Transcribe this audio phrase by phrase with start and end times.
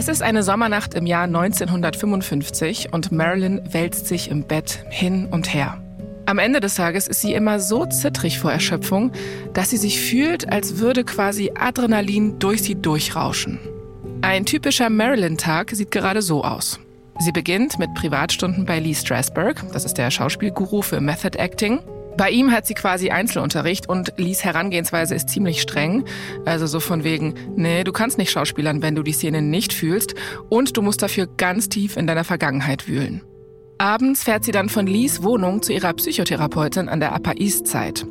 [0.00, 5.52] Es ist eine Sommernacht im Jahr 1955 und Marilyn wälzt sich im Bett hin und
[5.52, 5.78] her.
[6.24, 9.12] Am Ende des Tages ist sie immer so zittrig vor Erschöpfung,
[9.52, 13.58] dass sie sich fühlt, als würde quasi Adrenalin durch sie durchrauschen.
[14.22, 16.80] Ein typischer Marilyn-Tag sieht gerade so aus.
[17.18, 21.78] Sie beginnt mit Privatstunden bei Lee Strasberg, das ist der Schauspielguru für Method Acting.
[22.16, 26.04] Bei ihm hat sie quasi Einzelunterricht und Lees Herangehensweise ist ziemlich streng.
[26.44, 30.14] Also so von wegen, nee, du kannst nicht schauspielern, wenn du die Szene nicht fühlst
[30.48, 33.22] und du musst dafür ganz tief in deiner Vergangenheit wühlen.
[33.80, 38.02] Abends fährt sie dann von Lees Wohnung zu ihrer Psychotherapeutin an der Upper East Side.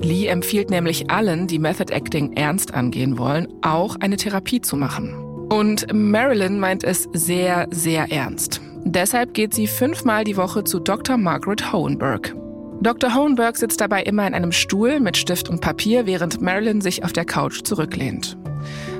[0.00, 5.12] Lee empfiehlt nämlich allen, die Method Acting ernst angehen wollen, auch eine Therapie zu machen.
[5.50, 8.62] Und Marilyn meint es sehr, sehr ernst.
[8.84, 11.18] Deshalb geht sie fünfmal die Woche zu Dr.
[11.18, 12.34] Margaret Hohenberg.
[12.80, 13.12] Dr.
[13.14, 17.12] Hohenberg sitzt dabei immer in einem Stuhl mit Stift und Papier, während Marilyn sich auf
[17.12, 18.38] der Couch zurücklehnt.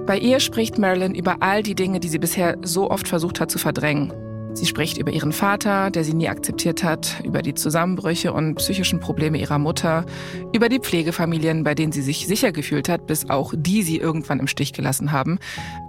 [0.05, 3.53] Bei ihr spricht Marilyn über all die Dinge, die sie bisher so oft versucht hat
[3.53, 4.13] zu verdrängen.
[4.55, 8.99] Sie spricht über ihren Vater, der sie nie akzeptiert hat, über die Zusammenbrüche und psychischen
[8.99, 10.05] Probleme ihrer Mutter,
[10.53, 14.41] über die Pflegefamilien, bei denen sie sich sicher gefühlt hat, bis auch die sie irgendwann
[14.41, 15.39] im Stich gelassen haben.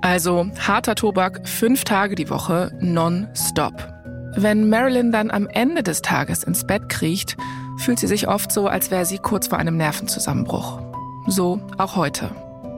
[0.02, 3.74] Also harter Tobak, fünf Tage die Woche, non-stop.
[4.36, 7.36] Wenn Marilyn dann am Ende des Tages ins Bett kriecht,
[7.90, 10.80] fühlt sie sich oft so, als wäre sie kurz vor einem Nervenzusammenbruch.
[11.26, 12.30] So auch heute.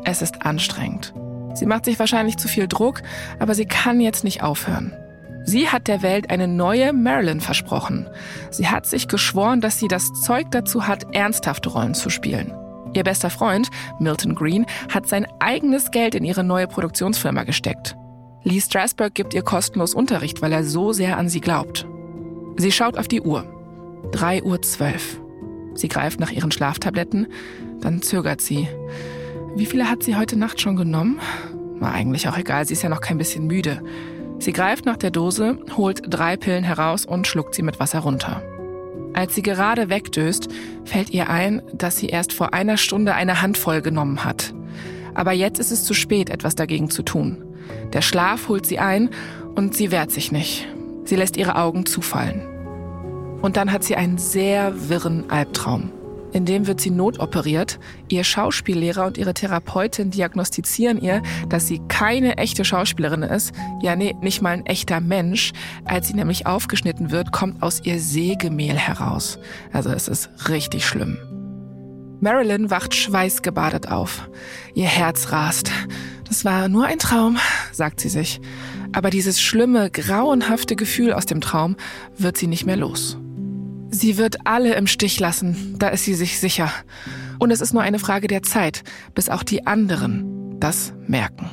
[0.06, 1.14] Es ist anstrengend.
[1.54, 3.02] Sie macht sich wahrscheinlich zu viel Druck,
[3.38, 4.96] aber sie kann jetzt nicht aufhören.
[5.44, 8.08] Sie hat der Welt eine neue Marilyn versprochen.
[8.52, 12.54] Sie hat sich geschworen, dass sie das Zeug dazu hat, ernsthafte Rollen zu spielen.
[12.94, 17.98] Ihr bester Freund, Milton Green, hat sein eigenes Geld in ihre neue Produktionsfirma gesteckt.
[18.44, 21.86] Lee Strasberg gibt ihr kostenlos Unterricht, weil er so sehr an sie glaubt.
[22.56, 23.61] Sie schaut auf die Uhr.
[24.12, 24.58] 3.12 Uhr.
[25.76, 27.28] Sie greift nach ihren Schlaftabletten,
[27.80, 28.68] dann zögert sie.
[29.56, 31.20] Wie viele hat sie heute Nacht schon genommen?
[31.80, 33.82] War eigentlich auch egal, sie ist ja noch kein bisschen müde.
[34.40, 38.42] Sie greift nach der Dose, holt drei Pillen heraus und schluckt sie mit Wasser runter.
[39.14, 40.48] Als sie gerade wegdöst,
[40.86, 44.54] fällt ihr ein, dass sie erst vor einer Stunde eine Handvoll genommen hat.
[45.14, 47.44] Aber jetzt ist es zu spät, etwas dagegen zu tun.
[47.94, 49.10] Der Schlaf holt sie ein
[49.56, 50.68] und sie wehrt sich nicht.
[51.04, 52.42] Sie lässt ihre Augen zufallen.
[53.42, 55.92] Und dann hat sie einen sehr wirren Albtraum.
[56.34, 57.80] In dem wird sie notoperiert.
[58.08, 63.54] Ihr Schauspiellehrer und ihre Therapeutin diagnostizieren ihr, dass sie keine echte Schauspielerin ist.
[63.82, 65.52] Ja, nee, nicht mal ein echter Mensch.
[65.84, 69.40] Als sie nämlich aufgeschnitten wird, kommt aus ihr Sägemehl heraus.
[69.74, 71.18] Also es ist richtig schlimm.
[72.22, 74.30] Marilyn wacht schweißgebadet auf.
[74.74, 75.72] Ihr Herz rast.
[76.28, 77.40] Das war nur ein Traum,
[77.74, 78.40] sagt sie sich.
[78.94, 81.76] Aber dieses schlimme, grauenhafte Gefühl aus dem Traum
[82.18, 83.18] wird sie nicht mehr los.
[83.92, 86.72] Sie wird alle im Stich lassen, da ist sie sich sicher.
[87.40, 91.50] Und es ist nur eine Frage der Zeit, bis auch die anderen das merken.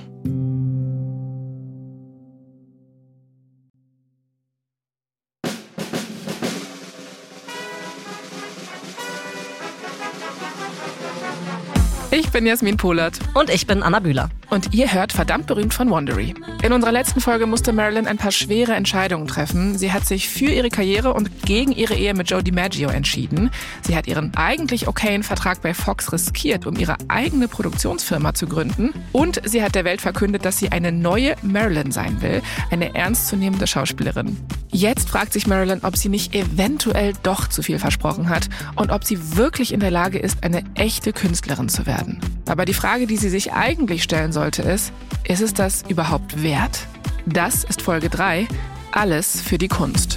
[12.19, 13.17] Ich bin Jasmin Polat.
[13.35, 14.29] Und ich bin Anna Bühler.
[14.51, 16.35] Und ihr hört verdammt berühmt von Wandery.
[16.65, 19.79] In unserer letzten Folge musste Marilyn ein paar schwere Entscheidungen treffen.
[19.79, 23.51] Sie hat sich für ihre Karriere und gegen ihre Ehe mit Joe DiMaggio entschieden.
[23.83, 28.93] Sie hat ihren eigentlich okayen Vertrag bei Fox riskiert, um ihre eigene Produktionsfirma zu gründen.
[29.13, 32.43] Und sie hat der Welt verkündet, dass sie eine neue Marilyn sein will,
[32.73, 34.37] eine ernstzunehmende Schauspielerin.
[34.71, 39.05] Jetzt fragt sich Marilyn, ob sie nicht eventuell doch zu viel versprochen hat und ob
[39.05, 42.08] sie wirklich in der Lage ist, eine echte Künstlerin zu werden.
[42.49, 44.93] Aber die Frage, die sie sich eigentlich stellen sollte, ist,
[45.27, 46.87] ist es das überhaupt wert?
[47.27, 48.49] Das ist Folge 3,
[48.93, 50.17] alles für die Kunst.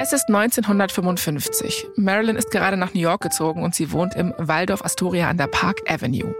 [0.00, 1.88] Es ist 1955.
[1.96, 5.48] Marilyn ist gerade nach New York gezogen und sie wohnt im Waldorf Astoria an der
[5.48, 6.34] Park Avenue.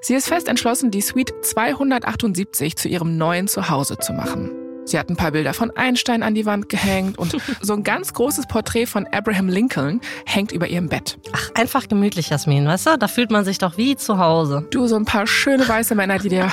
[0.00, 4.50] Sie ist fest entschlossen, die Suite 278 zu ihrem neuen Zuhause zu machen.
[4.84, 8.12] Sie hat ein paar Bilder von Einstein an die Wand gehängt und so ein ganz
[8.12, 11.18] großes Porträt von Abraham Lincoln hängt über ihrem Bett.
[11.32, 12.98] Ach, einfach gemütlich, Jasmin, weißt du?
[12.98, 14.66] Da fühlt man sich doch wie zu Hause.
[14.70, 16.52] Du, so ein paar schöne weiße Männer, die dir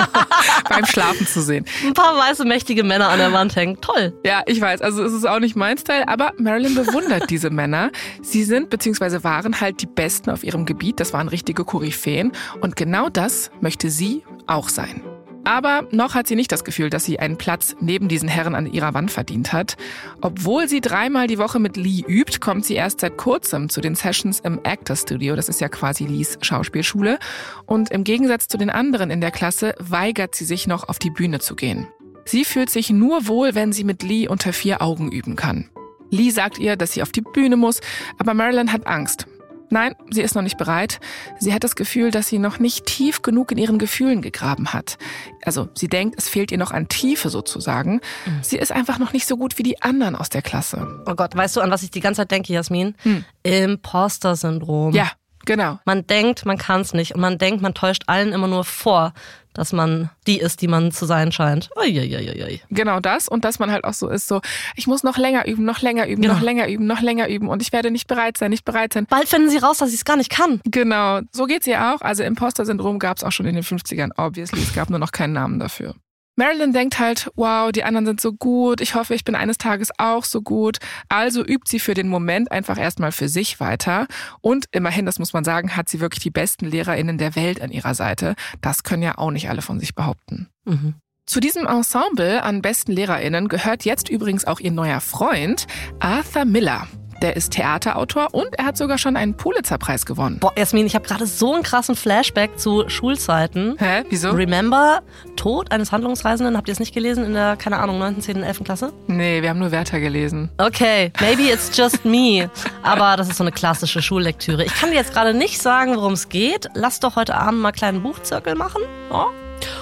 [0.68, 1.64] beim Schlafen zu sehen.
[1.86, 3.80] Ein paar weiße, mächtige Männer an der Wand hängen.
[3.80, 4.12] Toll.
[4.24, 7.90] Ja, ich weiß, also es ist auch nicht mein Style, aber Marilyn bewundert diese Männer.
[8.22, 9.22] Sie sind bzw.
[9.22, 10.98] waren halt die Besten auf ihrem Gebiet.
[10.98, 12.32] Das waren richtige Koryphäen.
[12.60, 15.02] Und genau das möchte sie auch sein.
[15.44, 18.66] Aber noch hat sie nicht das Gefühl, dass sie einen Platz neben diesen Herren an
[18.66, 19.76] ihrer Wand verdient hat.
[20.20, 23.94] Obwohl sie dreimal die Woche mit Lee übt, kommt sie erst seit kurzem zu den
[23.94, 25.34] Sessions im Actor Studio.
[25.34, 27.18] Das ist ja quasi Lees Schauspielschule.
[27.66, 31.10] Und im Gegensatz zu den anderen in der Klasse weigert sie sich noch auf die
[31.10, 31.88] Bühne zu gehen.
[32.24, 35.68] Sie fühlt sich nur wohl, wenn sie mit Lee unter vier Augen üben kann.
[36.10, 37.80] Lee sagt ihr, dass sie auf die Bühne muss,
[38.18, 39.26] aber Marilyn hat Angst.
[39.72, 41.00] Nein, sie ist noch nicht bereit.
[41.38, 44.98] Sie hat das Gefühl, dass sie noch nicht tief genug in ihren Gefühlen gegraben hat.
[45.46, 48.02] Also sie denkt, es fehlt ihr noch an Tiefe sozusagen.
[48.26, 48.42] Mhm.
[48.42, 51.02] Sie ist einfach noch nicht so gut wie die anderen aus der Klasse.
[51.06, 52.94] Oh Gott, weißt du, an was ich die ganze Zeit denke, Jasmin?
[53.02, 53.24] Hm.
[53.44, 54.92] Imposter-Syndrom.
[54.92, 55.10] Ja,
[55.44, 55.80] Genau.
[55.84, 59.12] Man denkt, man kann es nicht und man denkt, man täuscht allen immer nur vor,
[59.54, 61.70] dass man die ist, die man zu sein scheint.
[61.76, 62.60] Uiuiuiui.
[62.70, 64.40] Genau das und dass man halt auch so ist, so
[64.76, 66.34] ich muss noch länger üben, noch länger üben, genau.
[66.34, 69.06] noch länger üben, noch länger üben und ich werde nicht bereit sein, nicht bereit sein.
[69.06, 70.60] Bald finden sie raus, dass ich es gar nicht kann.
[70.64, 72.00] Genau, so geht's ihr auch.
[72.00, 74.60] Also Imposter-Syndrom gab es auch schon in den 50ern, obviously.
[74.62, 75.94] Es gab nur noch keinen Namen dafür.
[76.36, 79.90] Marilyn denkt halt, wow, die anderen sind so gut, ich hoffe, ich bin eines Tages
[79.98, 80.78] auch so gut.
[81.08, 84.06] Also übt sie für den Moment einfach erstmal für sich weiter.
[84.40, 87.70] Und immerhin, das muss man sagen, hat sie wirklich die besten Lehrerinnen der Welt an
[87.70, 88.34] ihrer Seite.
[88.60, 90.48] Das können ja auch nicht alle von sich behaupten.
[90.64, 90.94] Mhm.
[91.26, 95.66] Zu diesem Ensemble an besten Lehrerinnen gehört jetzt übrigens auch ihr neuer Freund,
[96.00, 96.88] Arthur Miller.
[97.22, 100.40] Der ist Theaterautor und er hat sogar schon einen Pulitzerpreis gewonnen.
[100.40, 103.76] Boah, Jasmin, ich habe gerade so einen krassen Flashback zu Schulzeiten.
[103.78, 104.02] Hä?
[104.10, 104.30] Wieso?
[104.30, 105.02] Remember
[105.36, 106.56] Tod eines Handlungsreisenden?
[106.56, 108.64] Habt ihr es nicht gelesen in der, keine Ahnung, 9., 10., 11.
[108.64, 108.92] Klasse?
[109.06, 110.50] Nee, wir haben nur Werther gelesen.
[110.58, 112.50] Okay, maybe it's just me.
[112.82, 114.64] Aber das ist so eine klassische Schullektüre.
[114.64, 116.70] Ich kann dir jetzt gerade nicht sagen, worum es geht.
[116.74, 118.82] Lass doch heute Abend mal einen kleinen Buchzirkel machen.
[119.12, 119.26] Oh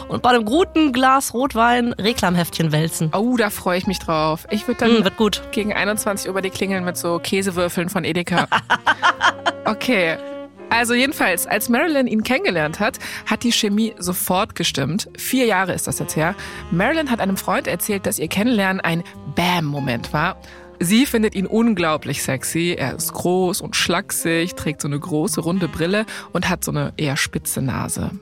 [0.08, 3.10] und bei einem guten Glas Rotwein Reklamheftchen wälzen.
[3.14, 4.46] Oh, da freue ich mich drauf.
[4.50, 5.42] Ich würde dann mm, wird gut.
[5.52, 8.46] gegen 21 Uhr bei dir klingeln mit so Käsewürfeln von Edeka.
[9.64, 10.18] okay.
[10.70, 15.08] Also jedenfalls, als Marilyn ihn kennengelernt hat, hat die Chemie sofort gestimmt.
[15.16, 16.36] Vier Jahre ist das jetzt her.
[16.70, 19.02] Marilyn hat einem Freund erzählt, dass ihr Kennenlernen ein
[19.34, 20.40] Bam-Moment war.
[20.78, 22.74] Sie findet ihn unglaublich sexy.
[22.78, 26.94] Er ist groß und schlaksig, trägt so eine große runde Brille und hat so eine
[26.96, 28.12] eher spitze Nase.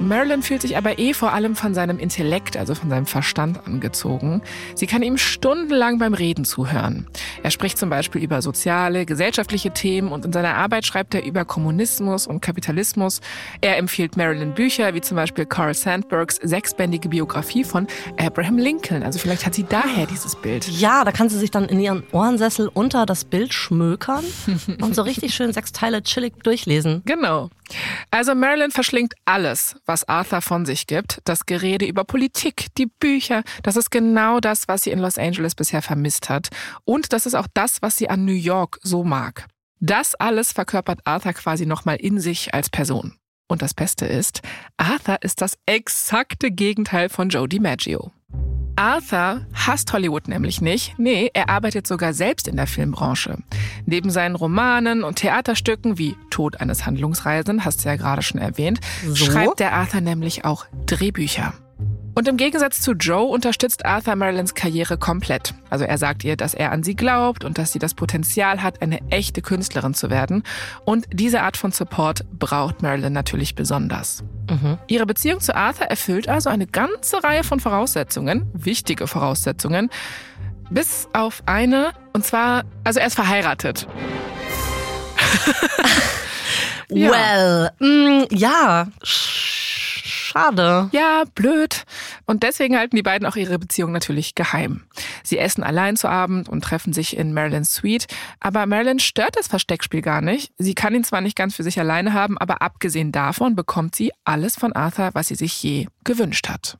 [0.00, 4.40] Marilyn fühlt sich aber eh vor allem von seinem Intellekt, also von seinem Verstand angezogen.
[4.74, 7.06] Sie kann ihm stundenlang beim Reden zuhören.
[7.42, 11.44] Er spricht zum Beispiel über soziale, gesellschaftliche Themen und in seiner Arbeit schreibt er über
[11.44, 13.20] Kommunismus und Kapitalismus.
[13.60, 17.86] Er empfiehlt Marilyn Bücher, wie zum Beispiel Carl Sandburgs sechsbändige Biografie von
[18.18, 19.02] Abraham Lincoln.
[19.02, 20.66] Also vielleicht hat sie daher dieses Bild.
[20.68, 24.24] Ja, da kann sie sich dann in ihren Ohrensessel unter das Bild schmökern
[24.80, 27.02] und so richtig schön sechs Teile chillig durchlesen.
[27.04, 27.50] Genau.
[28.10, 31.20] Also Marilyn verschlingt alles, was Arthur von sich gibt.
[31.24, 35.54] Das Gerede über Politik, die Bücher, das ist genau das, was sie in Los Angeles
[35.54, 36.48] bisher vermisst hat.
[36.84, 39.46] Und das ist auch das, was sie an New York so mag.
[39.80, 43.16] Das alles verkörpert Arthur quasi nochmal in sich als Person.
[43.48, 44.42] Und das Beste ist,
[44.76, 48.12] Arthur ist das exakte Gegenteil von Joe DiMaggio.
[48.76, 50.98] Arthur hasst Hollywood nämlich nicht.
[50.98, 53.38] Nee, er arbeitet sogar selbst in der Filmbranche.
[53.86, 58.80] Neben seinen Romanen und Theaterstücken wie Tod eines Handlungsreisenden, hast du ja gerade schon erwähnt,
[59.06, 59.14] so?
[59.14, 61.52] schreibt der Arthur nämlich auch Drehbücher.
[62.20, 65.54] Und im Gegensatz zu Joe unterstützt Arthur Marilyns Karriere komplett.
[65.70, 68.82] Also er sagt ihr, dass er an sie glaubt und dass sie das Potenzial hat,
[68.82, 70.42] eine echte Künstlerin zu werden.
[70.84, 74.22] Und diese Art von Support braucht Marilyn natürlich besonders.
[74.50, 74.76] Mhm.
[74.86, 79.88] Ihre Beziehung zu Arthur erfüllt also eine ganze Reihe von Voraussetzungen, wichtige Voraussetzungen,
[80.68, 83.88] bis auf eine, und zwar, also er ist verheiratet.
[86.90, 88.88] well, mm, ja
[90.30, 90.88] Schade.
[90.92, 91.84] Ja, blöd.
[92.24, 94.84] Und deswegen halten die beiden auch ihre Beziehung natürlich geheim.
[95.24, 98.06] Sie essen allein zu Abend und treffen sich in Marilyns Suite.
[98.38, 100.52] Aber Marilyn stört das Versteckspiel gar nicht.
[100.56, 104.12] Sie kann ihn zwar nicht ganz für sich alleine haben, aber abgesehen davon bekommt sie
[104.22, 106.78] alles von Arthur, was sie sich je gewünscht hat.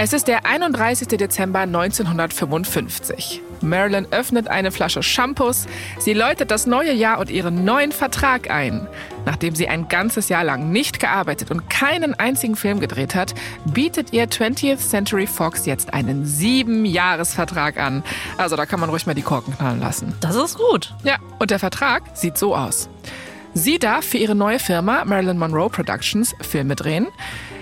[0.00, 1.08] Es ist der 31.
[1.08, 3.42] Dezember 1955.
[3.62, 5.66] Marilyn öffnet eine Flasche Shampoos.
[5.98, 8.86] Sie läutet das neue Jahr und ihren neuen Vertrag ein.
[9.26, 14.12] Nachdem sie ein ganzes Jahr lang nicht gearbeitet und keinen einzigen Film gedreht hat, bietet
[14.12, 18.04] ihr 20th Century Fox jetzt einen Sieben-Jahres-Vertrag an.
[18.36, 20.14] Also da kann man ruhig mal die Korken knallen lassen.
[20.20, 20.94] Das ist gut.
[21.02, 22.88] Ja, und der Vertrag sieht so aus.
[23.54, 27.08] Sie darf für ihre neue Firma Marilyn Monroe Productions Filme drehen.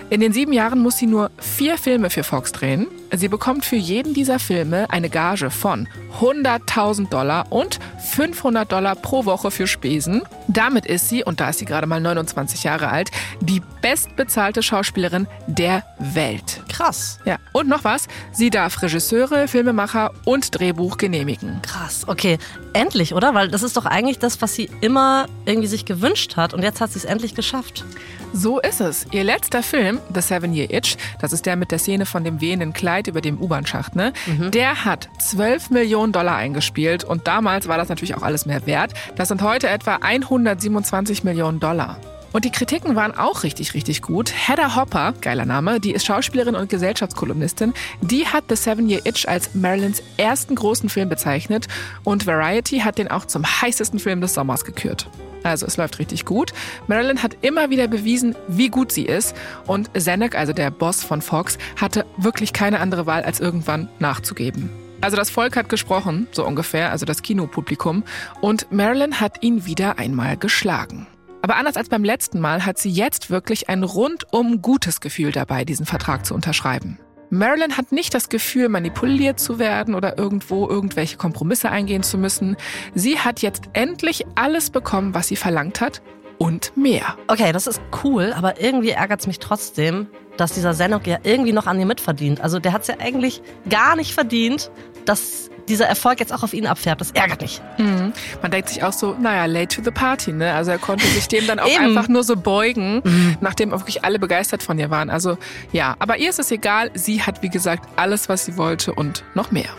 [0.08, 2.86] In den sieben Jahren muss sie nur vier Filme für Fox drehen.
[3.14, 5.88] Sie bekommt für jeden dieser Filme eine Gage von
[6.20, 7.78] 100.000 Dollar und
[8.10, 10.22] 500 Dollar pro Woche für Spesen.
[10.48, 13.10] Damit ist sie, und da ist sie gerade mal 29 Jahre alt,
[13.40, 16.62] die bestbezahlte Schauspielerin der Welt.
[16.68, 17.18] Krass.
[17.24, 17.36] Ja.
[17.52, 21.60] Und noch was, sie darf Regisseure, Filmemacher und Drehbuch genehmigen.
[21.62, 22.38] Krass, okay.
[22.72, 23.34] Endlich, oder?
[23.34, 26.80] Weil das ist doch eigentlich das, was sie immer irgendwie sich gewünscht hat und jetzt
[26.80, 27.84] hat sie es endlich geschafft.
[28.32, 29.06] So ist es.
[29.12, 32.40] Ihr letzter Film, The Seven Year Itch, das ist der mit der Szene von dem
[32.40, 34.12] wehenden Kleid über dem U-Bahn-Schacht, ne?
[34.26, 34.50] Mhm.
[34.50, 38.94] Der hat 12 Millionen Dollar eingespielt und damals war das natürlich auch alles mehr wert.
[39.16, 41.98] Das sind heute etwa 127 Millionen Dollar.
[42.36, 44.30] Und die Kritiken waren auch richtig, richtig gut.
[44.30, 49.26] Hedda Hopper, geiler Name, die ist Schauspielerin und Gesellschaftskolumnistin, die hat The Seven Year Itch
[49.26, 51.66] als Marilyns ersten großen Film bezeichnet
[52.04, 55.08] und Variety hat den auch zum heißesten Film des Sommers gekürt.
[55.44, 56.52] Also es läuft richtig gut.
[56.88, 59.34] Marilyn hat immer wieder bewiesen, wie gut sie ist.
[59.66, 64.68] Und Zanuck, also der Boss von Fox, hatte wirklich keine andere Wahl, als irgendwann nachzugeben.
[65.00, 68.04] Also das Volk hat gesprochen, so ungefähr, also das Kinopublikum.
[68.42, 71.06] Und Marilyn hat ihn wieder einmal geschlagen.
[71.46, 75.64] Aber anders als beim letzten Mal hat sie jetzt wirklich ein rundum gutes Gefühl dabei,
[75.64, 76.98] diesen Vertrag zu unterschreiben.
[77.30, 82.56] Marilyn hat nicht das Gefühl, manipuliert zu werden oder irgendwo irgendwelche Kompromisse eingehen zu müssen.
[82.96, 86.02] Sie hat jetzt endlich alles bekommen, was sie verlangt hat
[86.38, 87.16] und mehr.
[87.28, 91.52] Okay, das ist cool, aber irgendwie ärgert es mich trotzdem, dass dieser Senok ja irgendwie
[91.52, 92.40] noch an ihr mitverdient.
[92.40, 94.72] Also der hat es ja eigentlich gar nicht verdient,
[95.04, 97.00] dass dieser Erfolg jetzt auch auf ihn abfärbt.
[97.00, 97.60] Das ärgert mich.
[97.78, 98.12] Mhm.
[98.42, 100.52] Man denkt sich auch so, naja, late to the party, ne?
[100.52, 103.36] Also er konnte sich dem dann auch einfach nur so beugen, mhm.
[103.40, 105.10] nachdem wirklich alle begeistert von ihr waren.
[105.10, 105.38] Also
[105.72, 106.90] ja, aber ihr ist es egal.
[106.94, 109.70] Sie hat, wie gesagt, alles, was sie wollte und noch mehr.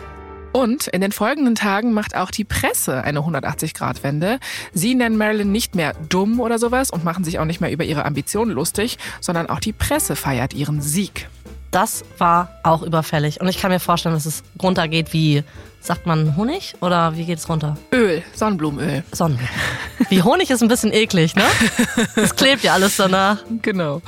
[0.52, 4.38] Und in den folgenden Tagen macht auch die Presse eine 180-Grad-Wende.
[4.72, 7.84] Sie nennen Marilyn nicht mehr dumm oder sowas und machen sich auch nicht mehr über
[7.84, 11.28] ihre Ambitionen lustig, sondern auch die Presse feiert ihren Sieg.
[11.70, 13.40] Das war auch überfällig.
[13.40, 15.44] Und ich kann mir vorstellen, dass es runtergeht wie,
[15.88, 17.76] sagt man Honig oder wie geht es runter?
[17.92, 19.02] Öl, Sonnenblumenöl.
[19.10, 19.50] Sonnenblumen.
[20.10, 21.44] Wie Honig ist ein bisschen eklig, ne?
[22.14, 23.38] Es klebt ja alles danach.
[23.62, 24.02] Genau.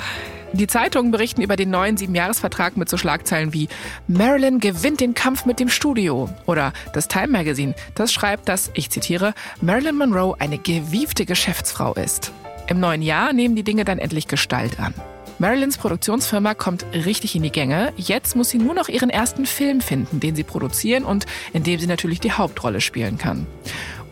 [0.52, 3.68] Die Zeitungen berichten über den neuen Siebenjahresvertrag mit so Schlagzeilen wie
[4.08, 8.90] Marilyn gewinnt den Kampf mit dem Studio oder das Time Magazine, das schreibt, dass, ich
[8.90, 9.32] zitiere,
[9.62, 12.32] Marilyn Monroe eine gewiefte Geschäftsfrau ist.
[12.66, 14.92] Im neuen Jahr nehmen die Dinge dann endlich Gestalt an.
[15.40, 17.94] Marilyns Produktionsfirma kommt richtig in die Gänge.
[17.96, 21.80] Jetzt muss sie nur noch ihren ersten Film finden, den sie produzieren und in dem
[21.80, 23.46] sie natürlich die Hauptrolle spielen kann.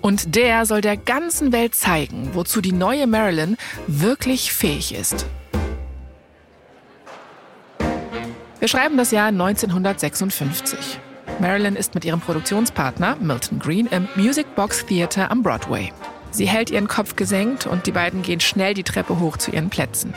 [0.00, 5.26] Und der soll der ganzen Welt zeigen, wozu die neue Marilyn wirklich fähig ist.
[8.58, 10.98] Wir schreiben das Jahr 1956.
[11.40, 15.92] Marilyn ist mit ihrem Produktionspartner Milton Green im Music Box Theater am Broadway.
[16.30, 19.68] Sie hält ihren Kopf gesenkt und die beiden gehen schnell die Treppe hoch zu ihren
[19.68, 20.14] Plätzen.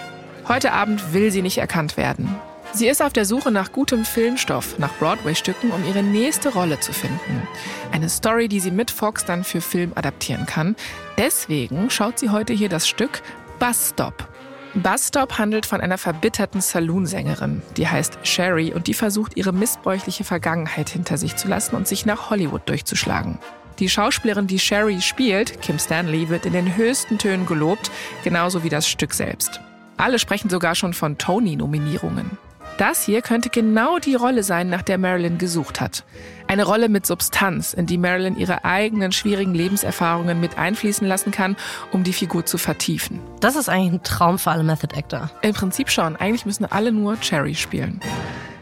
[0.51, 2.36] Heute Abend will sie nicht erkannt werden.
[2.74, 6.91] Sie ist auf der Suche nach gutem Filmstoff, nach Broadway-Stücken, um ihre nächste Rolle zu
[6.91, 7.48] finden.
[7.93, 10.75] Eine Story, die sie mit Fox dann für Film adaptieren kann.
[11.17, 13.22] Deswegen schaut sie heute hier das Stück
[13.60, 14.27] Bus Stop.
[14.74, 20.25] Bus Stop handelt von einer verbitterten Saloon-Sängerin, die heißt Sherry und die versucht, ihre missbräuchliche
[20.25, 23.39] Vergangenheit hinter sich zu lassen und sich nach Hollywood durchzuschlagen.
[23.79, 27.89] Die Schauspielerin, die Sherry spielt, Kim Stanley, wird in den höchsten Tönen gelobt,
[28.25, 29.62] genauso wie das Stück selbst.
[30.01, 32.38] Alle sprechen sogar schon von Tony-Nominierungen.
[32.79, 36.03] Das hier könnte genau die Rolle sein, nach der Marilyn gesucht hat.
[36.48, 41.55] Eine Rolle mit Substanz, in die Marilyn ihre eigenen schwierigen Lebenserfahrungen mit einfließen lassen kann,
[41.91, 43.20] um die Figur zu vertiefen.
[43.41, 45.29] Das ist eigentlich ein Traum für alle Method Actor.
[45.43, 46.15] Im Prinzip schon.
[46.15, 48.00] Eigentlich müssen alle nur Cherry spielen.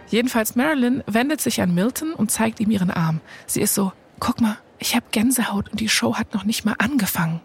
[0.10, 3.22] Jedenfalls Marilyn wendet sich an Milton und zeigt ihm ihren Arm.
[3.46, 6.75] Sie ist so, guck mal, ich habe Gänsehaut und die Show hat noch nicht mal
[6.79, 7.39] angefangen.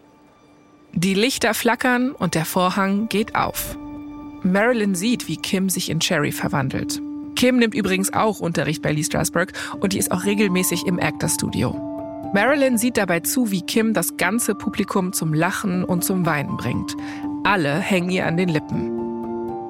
[0.97, 3.77] Die Lichter flackern und der Vorhang geht auf.
[4.45, 7.03] Marilyn sieht, wie Kim sich in Cherry verwandelt.
[7.35, 11.29] Kim nimmt übrigens auch Unterricht bei Lee Strasberg und die ist auch regelmäßig im Actor
[11.29, 11.73] Studio.
[12.33, 16.95] Marilyn sieht dabei zu, wie Kim das ganze Publikum zum Lachen und zum Weinen bringt.
[17.43, 18.93] Alle hängen ihr an den Lippen.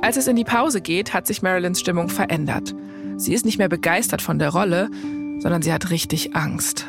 [0.03, 2.75] Als es in die Pause geht, hat sich Marilyns Stimmung verändert.
[3.17, 4.91] Sie ist nicht mehr begeistert von der Rolle,
[5.39, 6.87] sondern sie hat richtig Angst.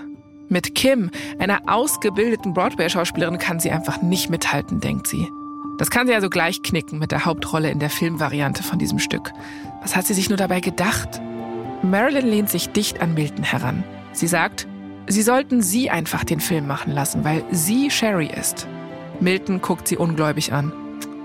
[0.47, 1.09] Mit Kim,
[1.39, 5.27] einer ausgebildeten Broadway-Schauspielerin, kann sie einfach nicht mithalten, denkt sie.
[5.77, 9.31] Das kann sie also gleich knicken mit der Hauptrolle in der Filmvariante von diesem Stück.
[9.81, 11.21] Was hat sie sich nur dabei gedacht?
[11.81, 13.83] Marilyn lehnt sich dicht an Milton heran.
[14.13, 14.67] Sie sagt,
[15.07, 18.67] sie sollten sie einfach den Film machen lassen, weil sie Sherry ist.
[19.19, 20.71] Milton guckt sie ungläubig an.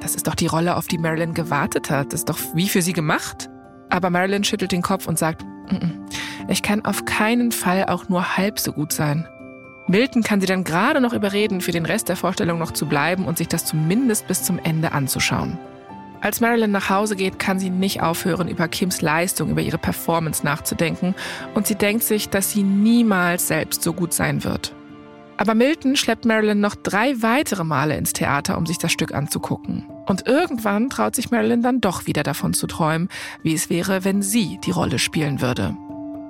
[0.01, 2.13] Das ist doch die Rolle, auf die Marilyn gewartet hat.
[2.13, 3.51] Das ist doch wie für sie gemacht.
[3.91, 5.45] Aber Marilyn schüttelt den Kopf und sagt,
[6.49, 9.27] ich kann auf keinen Fall auch nur halb so gut sein.
[9.87, 13.25] Milton kann sie dann gerade noch überreden, für den Rest der Vorstellung noch zu bleiben
[13.27, 15.59] und sich das zumindest bis zum Ende anzuschauen.
[16.21, 20.45] Als Marilyn nach Hause geht, kann sie nicht aufhören, über Kims Leistung, über ihre Performance
[20.45, 21.15] nachzudenken
[21.55, 24.75] und sie denkt sich, dass sie niemals selbst so gut sein wird.
[25.39, 29.87] Aber Milton schleppt Marilyn noch drei weitere Male ins Theater, um sich das Stück anzugucken.
[30.11, 33.09] Und irgendwann traut sich Marilyn dann doch wieder davon zu träumen,
[33.45, 35.77] wie es wäre, wenn sie die Rolle spielen würde.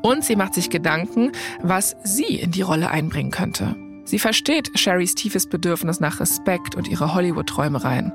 [0.02, 1.32] Und sie macht sich Gedanken,
[1.62, 3.74] was sie in die Rolle einbringen könnte.
[4.04, 8.12] Sie versteht Sherrys tiefes Bedürfnis nach Respekt und ihre Hollywood-Träumereien.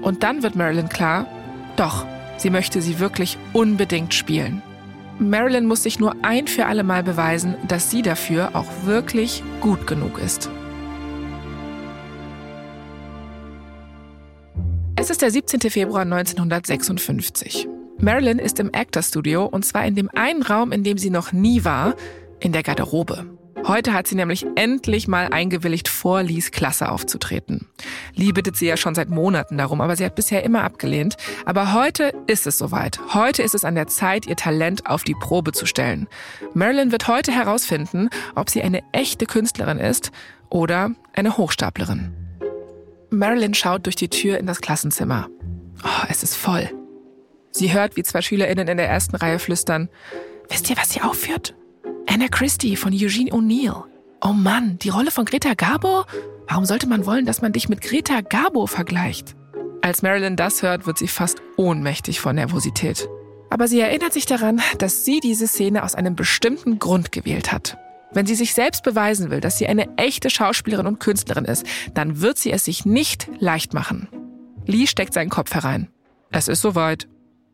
[0.00, 1.26] Und dann wird Marilyn klar,
[1.74, 4.62] doch, sie möchte sie wirklich unbedingt spielen.
[5.18, 9.88] Marilyn muss sich nur ein für alle Mal beweisen, dass sie dafür auch wirklich gut
[9.88, 10.50] genug ist.
[15.14, 15.70] Ist der 17.
[15.70, 17.68] Februar 1956.
[18.00, 21.30] Marilyn ist im Actor Studio und zwar in dem einen Raum, in dem sie noch
[21.30, 21.94] nie war,
[22.40, 23.24] in der Garderobe.
[23.64, 27.68] Heute hat sie nämlich endlich mal eingewilligt, vor Lees Klasse aufzutreten.
[28.16, 31.16] Lee bittet sie ja schon seit Monaten darum, aber sie hat bisher immer abgelehnt.
[31.44, 32.98] Aber heute ist es soweit.
[33.14, 36.08] Heute ist es an der Zeit, ihr Talent auf die Probe zu stellen.
[36.54, 40.10] Marilyn wird heute herausfinden, ob sie eine echte Künstlerin ist
[40.50, 42.23] oder eine Hochstaplerin.
[43.14, 45.28] Marilyn schaut durch die Tür in das Klassenzimmer.
[45.84, 46.70] Oh, es ist voll.
[47.50, 49.88] Sie hört, wie zwei SchülerInnen in der ersten Reihe flüstern.
[50.48, 51.54] Wisst ihr, was sie aufführt?
[52.08, 53.84] Anna Christie von Eugene O'Neill.
[54.20, 56.04] Oh Mann, die Rolle von Greta Garbo?
[56.48, 59.36] Warum sollte man wollen, dass man dich mit Greta Garbo vergleicht?
[59.82, 63.08] Als Marilyn das hört, wird sie fast ohnmächtig vor Nervosität.
[63.50, 67.76] Aber sie erinnert sich daran, dass sie diese Szene aus einem bestimmten Grund gewählt hat.
[68.14, 72.20] Wenn sie sich selbst beweisen will, dass sie eine echte Schauspielerin und Künstlerin ist, dann
[72.20, 74.08] wird sie es sich nicht leicht machen.
[74.66, 75.88] Lee steckt seinen Kopf herein.
[76.30, 77.08] Es ist soweit.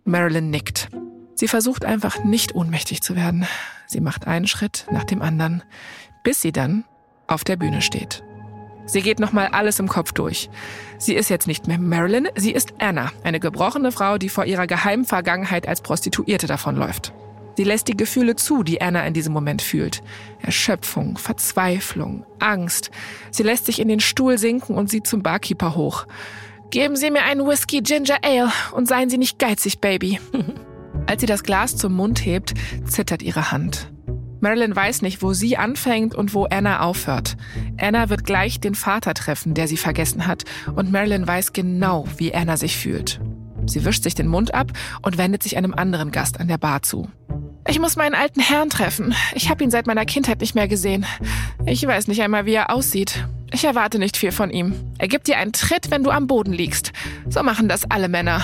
[0.04, 0.88] Marilyn nickt.
[1.34, 3.46] Sie versucht einfach nicht ohnmächtig zu werden.
[3.86, 5.62] Sie macht einen Schritt nach dem anderen,
[6.22, 6.84] bis sie dann
[7.26, 8.22] auf der Bühne steht.
[8.86, 10.50] Sie geht nochmal alles im Kopf durch.
[10.98, 14.66] Sie ist jetzt nicht mehr Marilyn, sie ist Anna, eine gebrochene Frau, die vor ihrer
[14.66, 17.12] geheimen Vergangenheit als Prostituierte davonläuft.
[17.60, 20.00] Sie lässt die Gefühle zu, die Anna in diesem Moment fühlt.
[20.40, 22.90] Erschöpfung, Verzweiflung, Angst.
[23.32, 26.06] Sie lässt sich in den Stuhl sinken und sieht zum Barkeeper hoch.
[26.70, 30.18] Geben Sie mir einen Whisky Ginger Ale und seien Sie nicht geizig, Baby.
[31.06, 32.54] Als sie das Glas zum Mund hebt,
[32.86, 33.92] zittert ihre Hand.
[34.40, 37.36] Marilyn weiß nicht, wo sie anfängt und wo Anna aufhört.
[37.78, 42.34] Anna wird gleich den Vater treffen, der sie vergessen hat, und Marilyn weiß genau, wie
[42.34, 43.20] Anna sich fühlt.
[43.66, 46.82] Sie wischt sich den Mund ab und wendet sich einem anderen Gast an der Bar
[46.82, 47.08] zu.
[47.68, 49.14] Ich muss meinen alten Herrn treffen.
[49.34, 51.06] Ich habe ihn seit meiner Kindheit nicht mehr gesehen.
[51.66, 53.24] Ich weiß nicht einmal, wie er aussieht.
[53.52, 54.74] Ich erwarte nicht viel von ihm.
[54.98, 56.92] Er gibt dir einen Tritt, wenn du am Boden liegst.
[57.28, 58.42] So machen das alle Männer.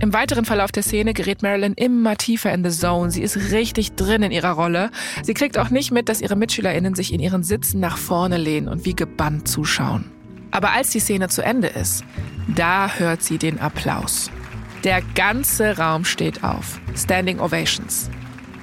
[0.00, 3.10] Im weiteren Verlauf der Szene gerät Marilyn immer tiefer in the zone.
[3.10, 4.90] Sie ist richtig drin in ihrer Rolle.
[5.22, 8.68] Sie kriegt auch nicht mit, dass ihre MitschülerInnen sich in ihren Sitzen nach vorne lehnen
[8.68, 10.10] und wie gebannt zuschauen.
[10.50, 12.04] Aber als die Szene zu Ende ist,
[12.48, 14.30] da hört sie den Applaus.
[14.84, 16.80] Der ganze Raum steht auf.
[16.96, 18.10] Standing Ovations.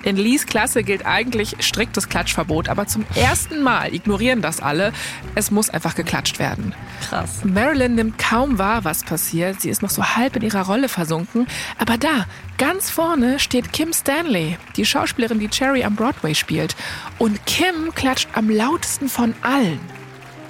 [0.03, 4.93] In Lees Klasse gilt eigentlich striktes Klatschverbot, aber zum ersten Mal ignorieren das alle.
[5.35, 6.73] Es muss einfach geklatscht werden.
[7.09, 7.43] Krass.
[7.43, 9.59] Marilyn nimmt kaum wahr, was passiert.
[9.59, 11.47] Sie ist noch so halb in ihrer Rolle versunken.
[11.77, 12.25] Aber da,
[12.57, 16.75] ganz vorne, steht Kim Stanley, die Schauspielerin, die Cherry am Broadway spielt.
[17.17, 19.79] Und Kim klatscht am lautesten von allen.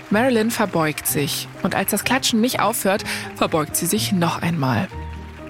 [0.10, 1.48] Marilyn verbeugt sich.
[1.64, 3.04] Und als das Klatschen nicht aufhört,
[3.36, 4.88] verbeugt sie sich noch einmal.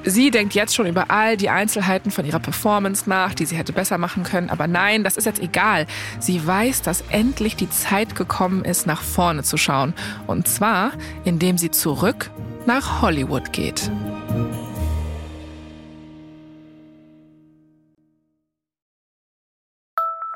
[0.05, 3.73] Sie denkt jetzt schon über all die Einzelheiten von ihrer Performance nach, die sie hätte
[3.73, 4.49] besser machen können.
[4.49, 5.87] Aber nein, das ist jetzt egal.
[6.19, 9.93] Sie weiß, dass endlich die Zeit gekommen ist, nach vorne zu schauen.
[10.25, 10.91] Und zwar,
[11.25, 12.31] indem sie zurück
[12.65, 13.91] nach Hollywood geht.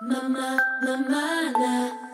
[0.02, 2.13] Mama, Mama,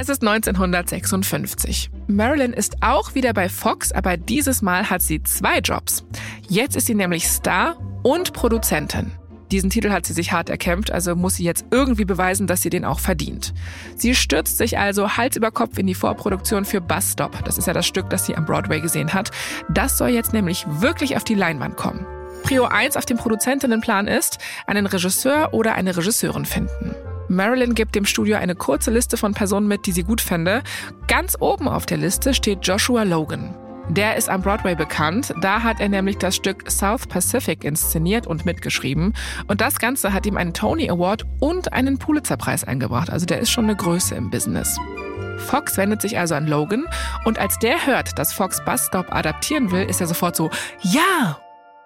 [0.00, 1.90] Es ist 1956.
[2.06, 6.06] Marilyn ist auch wieder bei Fox, aber dieses Mal hat sie zwei Jobs.
[6.48, 9.12] Jetzt ist sie nämlich Star und Produzentin.
[9.52, 12.70] Diesen Titel hat sie sich hart erkämpft, also muss sie jetzt irgendwie beweisen, dass sie
[12.70, 13.52] den auch verdient.
[13.94, 17.44] Sie stürzt sich also Hals über Kopf in die Vorproduktion für Bus Stop.
[17.44, 19.32] Das ist ja das Stück, das sie am Broadway gesehen hat.
[19.68, 22.06] Das soll jetzt nämlich wirklich auf die Leinwand kommen.
[22.42, 26.94] Prio 1 auf dem Produzentinnenplan ist, einen Regisseur oder eine Regisseurin finden.
[27.30, 30.64] Marilyn gibt dem Studio eine kurze Liste von Personen mit, die sie gut fände.
[31.06, 33.56] Ganz oben auf der Liste steht Joshua Logan.
[33.88, 35.32] Der ist am Broadway bekannt.
[35.40, 39.14] Da hat er nämlich das Stück South Pacific inszeniert und mitgeschrieben.
[39.46, 43.10] Und das Ganze hat ihm einen Tony Award und einen Pulitzer-Preis eingebracht.
[43.10, 44.76] Also der ist schon eine Größe im Business.
[45.38, 46.84] Fox wendet sich also an Logan
[47.24, 50.50] und als der hört, dass Fox Bus Stop adaptieren will, ist er sofort so,
[50.82, 51.38] ja!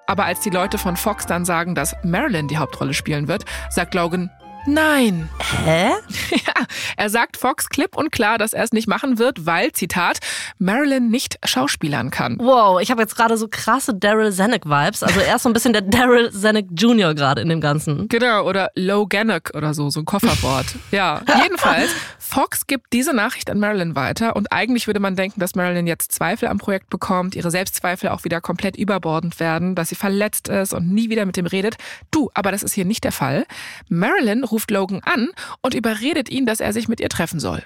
[0.07, 3.95] Aber als die Leute von Fox dann sagen, dass Marilyn die Hauptrolle spielen wird, sagt
[3.95, 4.31] Logan,
[4.67, 5.29] Nein.
[5.65, 5.93] Hä?
[6.35, 10.19] Ja, er sagt Fox klipp und klar, dass er es nicht machen wird, weil, Zitat,
[10.59, 12.39] Marilyn nicht schauspielern kann.
[12.39, 15.03] Wow, ich habe jetzt gerade so krasse Daryl Zanuck-Vibes.
[15.03, 17.15] Also er ist so ein bisschen der Daryl Zanuck Jr.
[17.15, 18.09] gerade in dem Ganzen.
[18.09, 20.67] Genau, oder Low Gannock oder so, so ein Kofferwort.
[20.91, 25.55] ja, jedenfalls, Fox gibt diese Nachricht an Marilyn weiter und eigentlich würde man denken, dass
[25.55, 29.95] Marilyn jetzt Zweifel am Projekt bekommt, ihre Selbstzweifel auch wieder komplett überbordend werden, dass sie
[29.95, 31.77] verletzt ist und nie wieder mit dem redet.
[32.11, 33.47] Du, aber das ist hier nicht der Fall.
[33.89, 35.31] Marilyn ruft Logan an
[35.63, 37.65] und überredet ihn, dass er sich mit ihr treffen soll.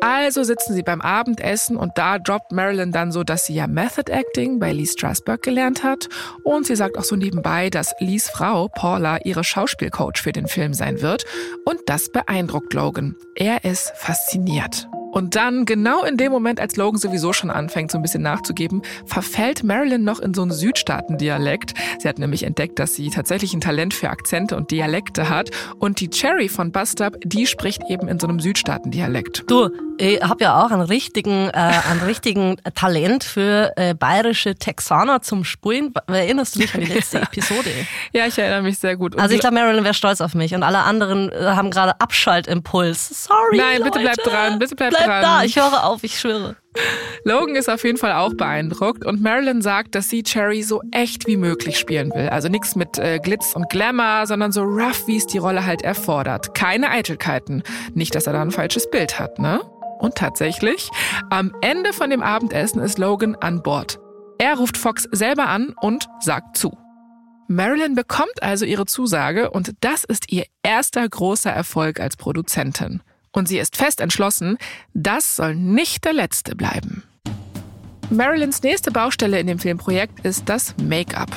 [0.00, 4.10] Also sitzen sie beim Abendessen und da droppt Marilyn dann so, dass sie ja Method
[4.12, 6.08] Acting bei Lee Strasberg gelernt hat.
[6.44, 10.74] Und sie sagt auch so nebenbei, dass Lees Frau Paula ihre Schauspielcoach für den Film
[10.74, 11.24] sein wird.
[11.64, 13.16] Und das beeindruckt Logan.
[13.34, 14.86] Er ist fasziniert.
[15.16, 18.82] Und dann, genau in dem Moment, als Logan sowieso schon anfängt, so ein bisschen nachzugeben,
[19.06, 21.72] verfällt Marilyn noch in so einen Südstaaten-Dialekt.
[21.98, 25.48] Sie hat nämlich entdeckt, dass sie tatsächlich ein Talent für Akzente und Dialekte hat.
[25.78, 29.44] Und die Cherry von Bustap, die spricht eben in so einem Südstaaten-Dialekt.
[29.46, 31.52] Du, ich habe ja auch einen richtigen, äh,
[31.90, 35.94] einen richtigen Talent für äh, bayerische Texaner zum Spulen.
[36.08, 37.70] Erinnerst du dich an die letzte Episode?
[38.12, 39.14] ja, ich erinnere mich sehr gut.
[39.14, 41.98] Und also ich glaube, Marilyn wäre stolz auf mich und alle anderen äh, haben gerade
[42.02, 43.24] Abschaltimpuls.
[43.24, 43.56] Sorry.
[43.56, 43.84] Nein, Leute.
[43.84, 45.22] bitte bleib dran, bitte bleib, bleib dran.
[45.22, 46.56] da, ich höre auf, ich schwöre.
[47.24, 51.26] Logan ist auf jeden Fall auch beeindruckt und Marilyn sagt, dass sie Cherry so echt
[51.26, 52.28] wie möglich spielen will.
[52.28, 55.82] Also nichts mit äh, Glitz und Glamour, sondern so rough, wie es die Rolle halt
[55.82, 56.54] erfordert.
[56.54, 57.62] Keine Eitelkeiten.
[57.94, 59.60] Nicht, dass er da ein falsches Bild hat, ne?
[59.98, 60.90] Und tatsächlich,
[61.30, 63.98] am Ende von dem Abendessen ist Logan an Bord.
[64.38, 66.76] Er ruft Fox selber an und sagt zu.
[67.48, 73.02] Marilyn bekommt also ihre Zusage und das ist ihr erster großer Erfolg als Produzentin.
[73.36, 74.56] Und sie ist fest entschlossen,
[74.94, 77.02] das soll nicht der letzte bleiben.
[78.08, 81.30] Marilyns nächste Baustelle in dem Filmprojekt ist das Make-up.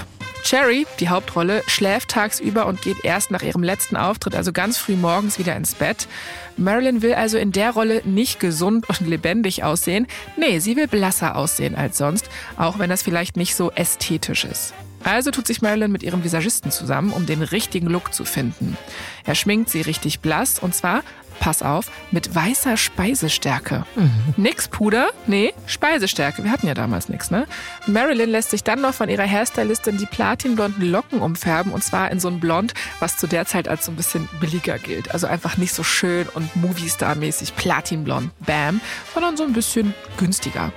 [0.43, 4.95] Cherry, die Hauptrolle, schläft tagsüber und geht erst nach ihrem letzten Auftritt, also ganz früh
[4.95, 6.07] morgens, wieder ins Bett.
[6.55, 10.07] Marilyn will also in der Rolle nicht gesund und lebendig aussehen.
[10.37, 14.73] Nee, sie will blasser aussehen als sonst, auch wenn das vielleicht nicht so ästhetisch ist.
[15.03, 18.77] Also tut sich Marilyn mit ihrem Visagisten zusammen, um den richtigen Look zu finden.
[19.25, 21.03] Er schminkt sie richtig blass und zwar,
[21.39, 23.85] pass auf, mit weißer Speisestärke.
[23.95, 24.11] Mhm.
[24.37, 26.43] Nix Puder, nee, Speisestärke.
[26.43, 27.47] Wir hatten ja damals nichts, ne?
[27.87, 32.19] Marilyn lässt sich dann noch von ihrer Hairstylistin die platinblonden Locken umfärben und zwar in
[32.19, 35.11] so ein Blond, was zu der Zeit als so ein bisschen billiger gilt.
[35.11, 38.81] Also einfach nicht so schön und Movie-Star-mäßig platinblond, bam,
[39.13, 40.71] sondern so ein bisschen günstiger.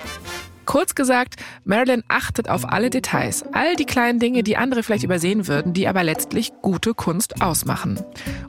[0.65, 5.49] Kurz gesagt, Marilyn achtet auf alle Details, all die kleinen Dinge, die andere vielleicht übersehen
[5.49, 8.01] würden, die aber letztlich gute Kunst ausmachen.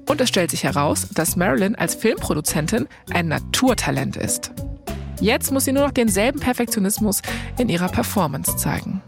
[0.07, 4.51] Und es stellt sich heraus, dass Marilyn als Filmproduzentin ein Naturtalent ist.
[5.19, 7.21] Jetzt muss sie nur noch denselben Perfektionismus
[7.57, 9.01] in ihrer Performance zeigen.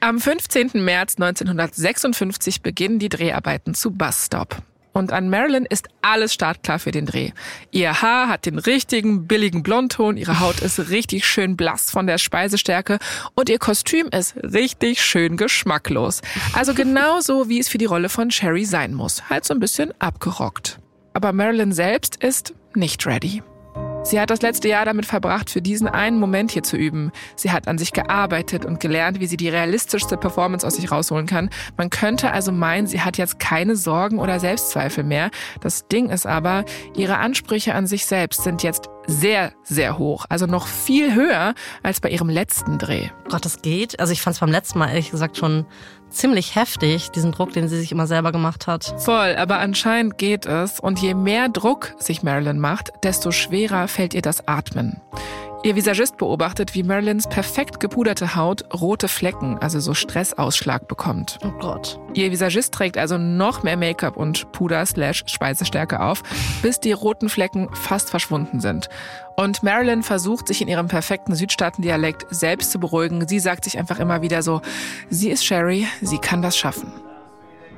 [0.00, 0.70] Am 15.
[0.74, 4.62] März 1956 beginnen die Dreharbeiten zu Bus Stop.
[4.98, 7.30] Und an Marilyn ist alles startklar für den Dreh.
[7.70, 12.18] Ihr Haar hat den richtigen, billigen Blondton, ihre Haut ist richtig schön blass von der
[12.18, 12.98] Speisestärke
[13.36, 16.20] und ihr Kostüm ist richtig schön geschmacklos.
[16.52, 19.30] Also genauso, wie es für die Rolle von Sherry sein muss.
[19.30, 20.80] Halt so ein bisschen abgerockt.
[21.14, 23.40] Aber Marilyn selbst ist nicht ready.
[24.08, 27.12] Sie hat das letzte Jahr damit verbracht, für diesen einen Moment hier zu üben.
[27.36, 31.26] Sie hat an sich gearbeitet und gelernt, wie sie die realistischste Performance aus sich rausholen
[31.26, 31.50] kann.
[31.76, 35.30] Man könnte also meinen, sie hat jetzt keine Sorgen oder Selbstzweifel mehr.
[35.60, 36.64] Das Ding ist aber,
[36.96, 40.24] ihre Ansprüche an sich selbst sind jetzt sehr, sehr hoch.
[40.30, 43.08] Also noch viel höher als bei ihrem letzten Dreh.
[43.28, 44.00] Gott, das geht.
[44.00, 45.66] Also ich fand es beim letzten Mal ehrlich gesagt schon
[46.10, 48.94] ziemlich heftig, diesen Druck, den sie sich immer selber gemacht hat.
[48.98, 50.80] Voll, aber anscheinend geht es.
[50.80, 55.00] Und je mehr Druck sich Marilyn macht, desto schwerer fällt ihr das Atmen.
[55.64, 61.38] Ihr Visagist beobachtet, wie Marilyns perfekt gepuderte Haut rote Flecken, also so Stressausschlag bekommt.
[61.44, 61.98] Oh Gott.
[62.14, 66.22] Ihr Visagist trägt also noch mehr Make-up und Puder slash Speisestärke auf,
[66.62, 68.88] bis die roten Flecken fast verschwunden sind.
[69.36, 73.26] Und Marilyn versucht, sich in ihrem perfekten Südstaaten-Dialekt selbst zu beruhigen.
[73.26, 74.62] Sie sagt sich einfach immer wieder so,
[75.10, 76.92] sie ist Sherry, sie kann das schaffen.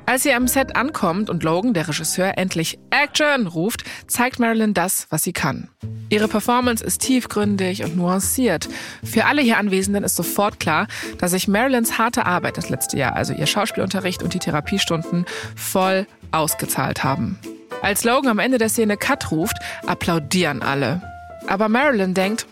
[0.05, 5.07] Als sie am Set ankommt und Logan, der Regisseur, endlich Action ruft, zeigt Marilyn das,
[5.09, 5.69] was sie kann.
[6.09, 8.67] Ihre Performance ist tiefgründig und nuanciert.
[9.03, 10.87] Für alle hier Anwesenden ist sofort klar,
[11.19, 16.05] dass sich Marilyns harte Arbeit das letzte Jahr, also ihr Schauspielunterricht und die Therapiestunden, voll
[16.31, 17.39] ausgezahlt haben.
[17.81, 21.01] Als Logan am Ende der Szene Cut ruft, applaudieren alle.
[21.47, 22.45] Aber Marilyn denkt,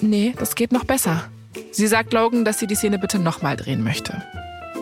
[0.00, 1.24] nee, das geht noch besser.
[1.72, 4.22] Sie sagt Logan, dass sie die Szene bitte nochmal drehen möchte.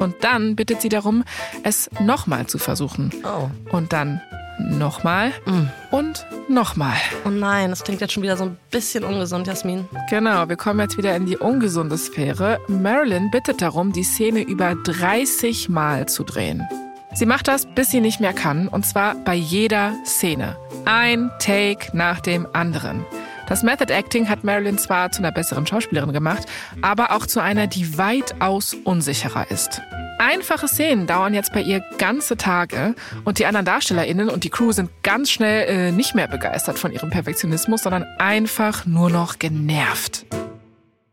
[0.01, 1.23] Und dann bittet sie darum,
[1.63, 3.13] es nochmal zu versuchen.
[3.23, 3.49] Oh.
[3.71, 4.21] Und dann
[4.59, 5.95] nochmal mm.
[5.95, 6.97] und nochmal.
[7.25, 9.89] Oh nein, das klingt jetzt schon wieder so ein bisschen ungesund, Jasmin.
[10.09, 12.59] Genau, wir kommen jetzt wieder in die ungesunde Sphäre.
[12.69, 16.67] Marilyn bittet darum, die Szene über 30 Mal zu drehen.
[17.13, 20.57] Sie macht das, bis sie nicht mehr kann, und zwar bei jeder Szene.
[20.85, 23.05] Ein Take nach dem anderen.
[23.51, 26.47] Das Method Acting hat Marilyn zwar zu einer besseren Schauspielerin gemacht,
[26.83, 29.83] aber auch zu einer, die weitaus unsicherer ist.
[30.21, 34.71] Einfache Szenen dauern jetzt bei ihr ganze Tage und die anderen DarstellerInnen und die Crew
[34.71, 40.27] sind ganz schnell äh, nicht mehr begeistert von ihrem Perfektionismus, sondern einfach nur noch genervt.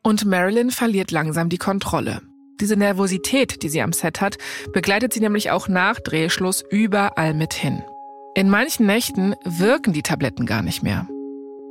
[0.04, 2.22] Und Marilyn verliert langsam die Kontrolle.
[2.62, 4.38] Diese Nervosität, die sie am Set hat,
[4.74, 7.82] begleitet sie nämlich auch nach Drehschluss überall mit hin.
[8.36, 11.08] In manchen Nächten wirken die Tabletten gar nicht mehr.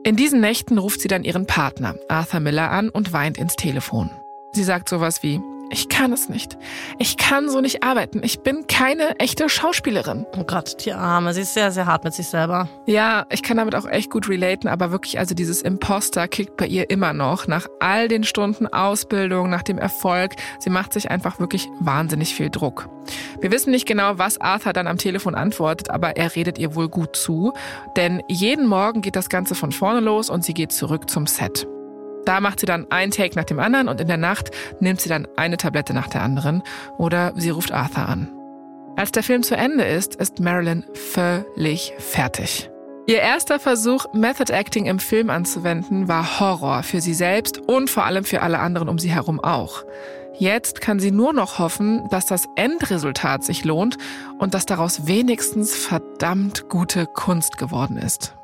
[0.07, 4.09] In diesen Nächten ruft sie dann ihren Partner, Arthur Miller, an und weint ins Telefon.
[4.53, 5.41] Sie sagt sowas wie,
[5.71, 6.57] ich kann es nicht.
[6.99, 8.21] Ich kann so nicht arbeiten.
[8.23, 10.25] Ich bin keine echte Schauspielerin.
[10.39, 11.35] Oh Gott, die Arme.
[11.35, 12.69] Sie ist sehr, sehr hart mit sich selber.
[12.87, 16.67] Ja, ich kann damit auch echt gut relaten, aber wirklich, also dieses Imposter kickt bei
[16.67, 17.47] ihr immer noch.
[17.49, 20.37] Nach all den Stunden Ausbildung, nach dem Erfolg.
[20.61, 22.89] Sie macht sich einfach wirklich wahnsinnig viel Druck.
[23.41, 26.89] Wir wissen nicht genau, was Arthur dann am Telefon antwortet, aber er redet ihr wohl
[26.89, 27.53] gut zu.
[27.97, 31.67] Denn jeden Morgen geht das Ganze von vorne los und sie geht zurück zum Set.
[32.27, 35.09] Da macht sie dann ein Take nach dem anderen und in der Nacht nimmt sie
[35.09, 36.63] dann eine Tablette nach der anderen
[36.99, 38.29] oder sie ruft Arthur an.
[38.97, 42.69] Als der Film zu Ende ist, ist Marilyn völlig fertig.
[43.07, 48.05] Ihr erster Versuch, Method Acting im Film anzuwenden, war Horror für sie selbst und vor
[48.05, 49.85] allem für alle anderen um sie herum auch.
[50.39, 53.97] Jetzt kann sie nur noch hoffen, dass das Endresultat sich lohnt
[54.39, 58.35] und dass daraus wenigstens verdammt gute Kunst geworden ist.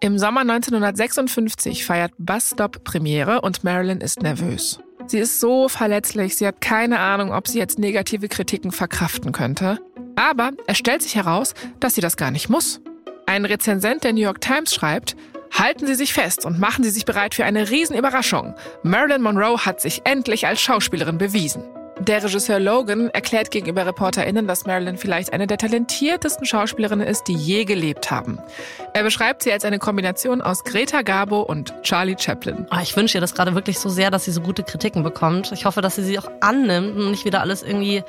[0.00, 4.78] Im Sommer 1956 feiert Bus Stop Premiere und Marilyn ist nervös.
[5.08, 9.80] Sie ist so verletzlich, sie hat keine Ahnung, ob sie jetzt negative Kritiken verkraften könnte.
[10.14, 12.80] Aber es stellt sich heraus, dass sie das gar nicht muss.
[13.26, 15.16] Ein Rezensent der New York Times schreibt,
[15.50, 18.54] Halten Sie sich fest und machen Sie sich bereit für eine Riesenüberraschung.
[18.82, 21.64] Marilyn Monroe hat sich endlich als Schauspielerin bewiesen.
[22.00, 27.34] Der Regisseur Logan erklärt gegenüber ReporterInnen, dass Marilyn vielleicht eine der talentiertesten Schauspielerinnen ist, die
[27.34, 28.38] je gelebt haben.
[28.94, 32.66] Er beschreibt sie als eine Kombination aus Greta Garbo und Charlie Chaplin.
[32.70, 35.50] Oh, ich wünsche ihr das gerade wirklich so sehr, dass sie so gute Kritiken bekommt.
[35.52, 38.04] Ich hoffe, dass sie sie auch annimmt und nicht wieder alles irgendwie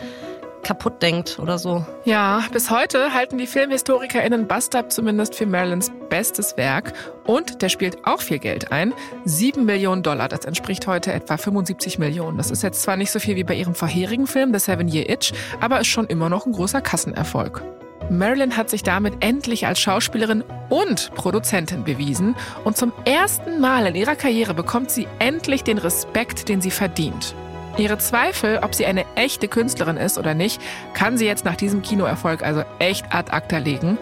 [0.70, 1.84] kaputt denkt oder so.
[2.06, 6.94] Ja, bis heute halten die FilmhistorikerInnen Bastard zumindest für Marilyns bestes Werk
[7.26, 8.94] und der spielt auch viel Geld ein.
[9.26, 12.38] Sieben Millionen Dollar, das entspricht heute etwa 75 Millionen.
[12.38, 15.10] Das ist jetzt zwar nicht so viel wie bei ihrem vorherigen Film, The Seven Year
[15.10, 17.64] Itch, aber ist schon immer noch ein großer Kassenerfolg.
[18.12, 23.96] Marilyn hat sich damit endlich als Schauspielerin und Produzentin bewiesen und zum ersten Mal in
[23.96, 27.34] ihrer Karriere bekommt sie endlich den Respekt, den sie verdient.
[27.80, 30.62] Ihre Zweifel, ob sie eine echte Künstlerin ist oder nicht,
[30.94, 33.98] kann sie jetzt nach diesem Kinoerfolg also echt ad acta legen.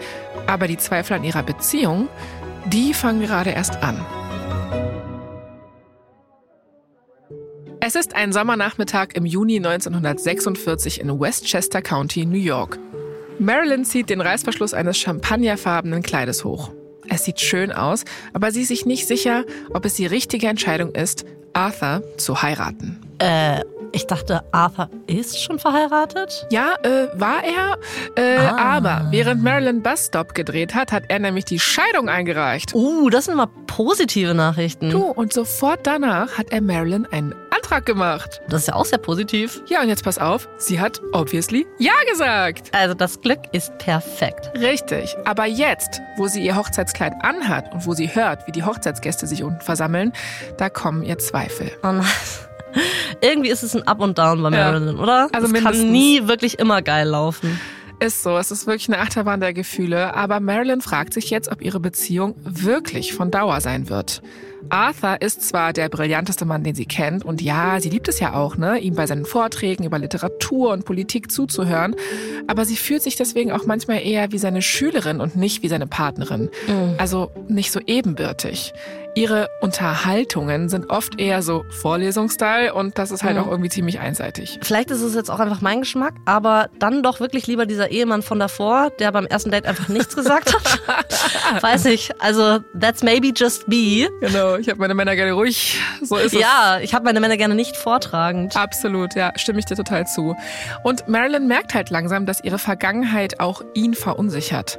[0.48, 2.08] Aber die Zweifel an ihrer Beziehung,
[2.66, 4.04] die fangen gerade erst an.
[7.80, 12.80] Es ist ein Sommernachmittag im Juni 1946 in Westchester County, New York.
[13.38, 16.72] Marilyn zieht den Reißverschluss eines champagnerfarbenen Kleides hoch.
[17.08, 20.94] Es sieht schön aus, aber sie ist sich nicht sicher, ob es die richtige Entscheidung
[20.94, 23.00] ist, Arthur zu heiraten.
[23.18, 26.46] Äh, ich dachte, Arthur ist schon verheiratet?
[26.50, 27.78] Ja, äh, war er.
[28.16, 28.76] Äh, ah.
[28.76, 32.74] Aber während Marilyn Busstop gedreht hat, hat er nämlich die Scheidung eingereicht.
[32.74, 34.90] Uh, das sind mal positive Nachrichten.
[34.90, 38.40] Du, und sofort danach hat er Marilyn einen Antrag gemacht.
[38.48, 39.62] Das ist ja auch sehr positiv.
[39.68, 42.74] Ja, und jetzt pass auf, sie hat obviously Ja gesagt.
[42.74, 44.50] Also das Glück ist perfekt.
[44.58, 45.16] Richtig.
[45.24, 49.42] Aber jetzt, wo sie ihr Hochzeitskleid anhat und wo sie hört, wie die Hochzeitsgäste sich
[49.42, 50.12] unten versammeln,
[50.56, 51.70] da kommen ihr Zweifel.
[51.82, 52.06] Oh nein.
[53.20, 55.02] Irgendwie ist es ein Up und Down bei Marilyn, ja.
[55.02, 55.28] oder?
[55.32, 57.60] Also es kann nie wirklich immer geil laufen.
[58.00, 60.14] Ist so, es ist wirklich eine Achterbahn der Gefühle.
[60.14, 64.22] Aber Marilyn fragt sich jetzt, ob ihre Beziehung wirklich von Dauer sein wird.
[64.70, 68.34] Arthur ist zwar der brillanteste Mann, den sie kennt, und ja, sie liebt es ja
[68.34, 71.94] auch, ne, ihm bei seinen Vorträgen über Literatur und Politik zuzuhören,
[72.46, 75.86] aber sie fühlt sich deswegen auch manchmal eher wie seine Schülerin und nicht wie seine
[75.86, 76.50] Partnerin.
[76.66, 76.94] Mhm.
[76.98, 78.72] Also nicht so ebenbürtig.
[79.18, 83.42] Ihre Unterhaltungen sind oft eher so Vorlesungsstyle und das ist halt mhm.
[83.42, 84.60] auch irgendwie ziemlich einseitig.
[84.62, 88.22] Vielleicht ist es jetzt auch einfach mein Geschmack, aber dann doch wirklich lieber dieser Ehemann
[88.22, 91.62] von davor, der beim ersten Date einfach nichts gesagt hat.
[91.64, 92.12] Weiß ich.
[92.20, 94.08] Also, that's maybe just me.
[94.20, 95.80] Genau, ich habe meine Männer gerne ruhig.
[96.00, 96.40] So ist es.
[96.40, 98.54] Ja, ich habe meine Männer gerne nicht vortragend.
[98.54, 100.36] Absolut, ja, stimme ich dir total zu.
[100.84, 104.78] Und Marilyn merkt halt langsam, dass ihre Vergangenheit auch ihn verunsichert.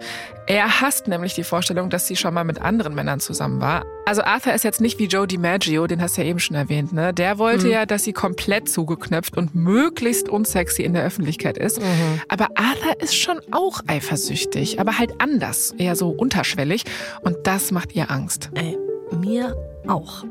[0.50, 3.86] Er hasst nämlich die Vorstellung, dass sie schon mal mit anderen Männern zusammen war.
[4.08, 6.92] Also Arthur ist jetzt nicht wie Joe DiMaggio, den hast du ja eben schon erwähnt,
[6.92, 7.14] ne?
[7.14, 7.72] Der wollte mhm.
[7.72, 11.80] ja, dass sie komplett zugeknöpft und möglichst unsexy in der Öffentlichkeit ist.
[11.80, 12.22] Mhm.
[12.30, 16.84] Aber Arthur ist schon auch eifersüchtig, aber halt anders, eher so unterschwellig.
[17.22, 18.50] Und das macht ihr Angst.
[18.56, 18.76] Ey,
[19.22, 19.56] mir
[19.88, 20.26] auch.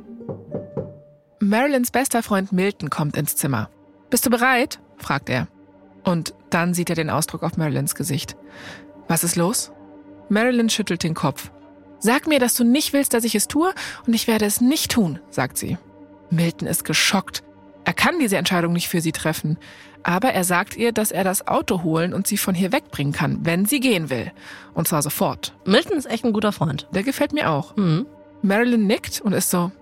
[1.38, 3.70] Marilyns bester Freund Milton kommt ins Zimmer.
[4.11, 4.81] Bist du bereit?
[4.96, 5.46] fragt er.
[6.02, 8.37] Und dann sieht er den Ausdruck auf Marilyns Gesicht.
[9.07, 9.70] Was ist los?
[10.28, 11.50] Marilyn schüttelt den Kopf.
[12.00, 13.72] Sag mir, dass du nicht willst, dass ich es tue,
[14.06, 15.78] und ich werde es nicht tun, sagt sie.
[16.30, 17.42] Milton ist geschockt.
[17.84, 19.58] Er kann diese Entscheidung nicht für sie treffen.
[20.02, 23.40] Aber er sagt ihr, dass er das Auto holen und sie von hier wegbringen kann,
[23.44, 24.30] wenn sie gehen will.
[24.74, 25.56] Und zwar sofort.
[25.64, 26.86] Milton ist echt ein guter Freund.
[26.92, 27.76] Der gefällt mir auch.
[27.76, 28.06] Mhm.
[28.42, 29.72] Marilyn nickt und ist so,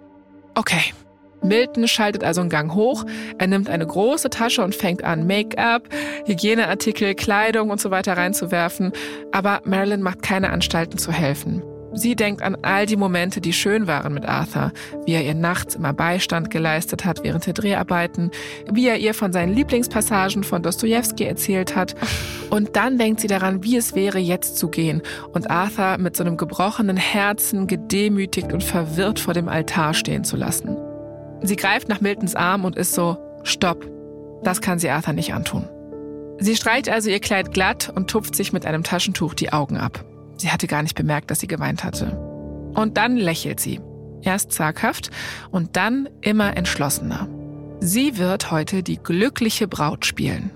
[0.54, 0.94] okay.
[1.42, 3.04] Milton schaltet also einen Gang hoch.
[3.38, 5.88] Er nimmt eine große Tasche und fängt an, Make-up,
[6.26, 8.92] Hygieneartikel, Kleidung und so weiter reinzuwerfen.
[9.32, 11.62] Aber Marilyn macht keine Anstalten zu helfen.
[11.96, 14.70] Sie denkt an all die Momente, die schön waren mit Arthur,
[15.06, 18.30] wie er ihr nachts immer Beistand geleistet hat während der Dreharbeiten,
[18.70, 21.94] wie er ihr von seinen Lieblingspassagen von Dostoevsky erzählt hat.
[22.50, 25.00] Und dann denkt sie daran, wie es wäre, jetzt zu gehen
[25.32, 30.36] und Arthur mit so einem gebrochenen Herzen gedemütigt und verwirrt vor dem Altar stehen zu
[30.36, 30.76] lassen.
[31.46, 33.88] Sie greift nach Miltons Arm und ist so, stopp,
[34.42, 35.68] das kann sie Arthur nicht antun.
[36.38, 40.04] Sie streicht also ihr Kleid glatt und tupft sich mit einem Taschentuch die Augen ab.
[40.36, 42.18] Sie hatte gar nicht bemerkt, dass sie geweint hatte.
[42.74, 43.80] Und dann lächelt sie.
[44.22, 45.10] Erst zaghaft
[45.50, 47.28] und dann immer entschlossener.
[47.80, 50.50] Sie wird heute die glückliche Braut spielen.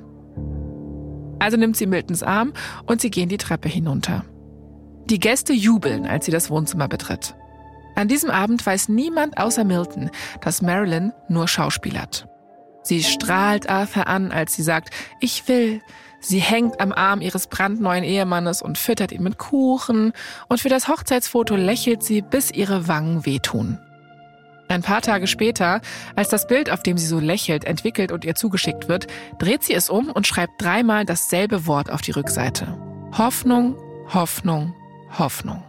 [1.39, 2.53] Also nimmt sie Miltons Arm
[2.87, 4.25] und sie gehen die Treppe hinunter.
[5.07, 7.35] Die Gäste jubeln, als sie das Wohnzimmer betritt.
[8.01, 10.11] An diesem Abend weiß niemand außer Milton,
[10.41, 12.27] dass Marilyn nur schauspielert.
[12.83, 14.89] Sie strahlt Arthur an, als sie sagt,
[15.21, 15.83] ich will,
[16.19, 20.13] Sie hängt am Arm ihres brandneuen Ehemannes und füttert ihn mit Kuchen,
[20.49, 23.79] und für das Hochzeitsfoto lächelt sie, bis ihre Wangen wehtun.
[24.69, 25.83] Ein paar Tage später,
[26.17, 29.09] als das Bild, auf dem sie so lächelt, entwickelt und ihr zugeschickt wird,
[29.39, 32.79] dreht sie es um und schreibt dreimal dasselbe Wort auf die Rückseite.
[33.13, 33.77] Hoffnung,
[34.09, 34.75] Hoffnung,
[35.19, 35.63] Hoffnung.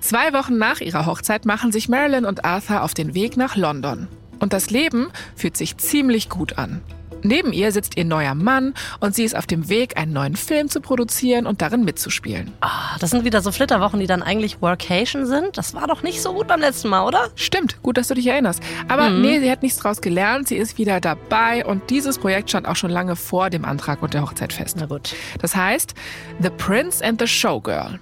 [0.00, 4.08] Zwei Wochen nach ihrer Hochzeit machen sich Marilyn und Arthur auf den Weg nach London.
[4.38, 6.82] Und das Leben fühlt sich ziemlich gut an.
[7.26, 10.68] Neben ihr sitzt ihr neuer Mann und sie ist auf dem Weg, einen neuen Film
[10.68, 12.52] zu produzieren und darin mitzuspielen.
[12.60, 15.58] Ah, das sind wieder so Flitterwochen, die dann eigentlich Workation sind.
[15.58, 17.28] Das war doch nicht so gut beim letzten Mal, oder?
[17.34, 18.62] Stimmt, gut, dass du dich erinnerst.
[18.86, 19.22] Aber mhm.
[19.22, 20.46] nee, sie hat nichts draus gelernt.
[20.46, 24.14] Sie ist wieder dabei und dieses Projekt stand auch schon lange vor dem Antrag und
[24.14, 24.76] der Hochzeit fest.
[24.78, 25.14] Na gut.
[25.40, 25.94] Das heißt,
[26.40, 27.98] The Prince and the Showgirl.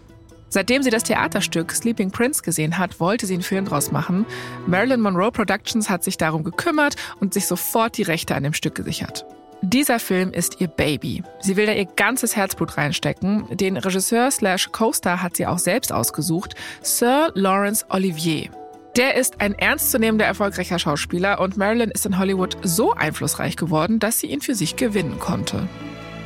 [0.55, 4.25] Seitdem sie das Theaterstück Sleeping Prince gesehen hat, wollte sie einen Film draus machen.
[4.69, 8.77] Marilyn Monroe Productions hat sich darum gekümmert und sich sofort die Rechte an dem Stück
[8.77, 9.27] gesichert.
[9.63, 11.25] Dieser Film ist ihr Baby.
[11.41, 13.49] Sie will da ihr ganzes Herzblut reinstecken.
[13.57, 18.51] Den Regisseur slash Co-Star hat sie auch selbst ausgesucht, Sir Lawrence Olivier.
[18.97, 24.21] Der ist ein ernstzunehmender, erfolgreicher Schauspieler und Marilyn ist in Hollywood so einflussreich geworden, dass
[24.21, 25.69] sie ihn für sich gewinnen konnte.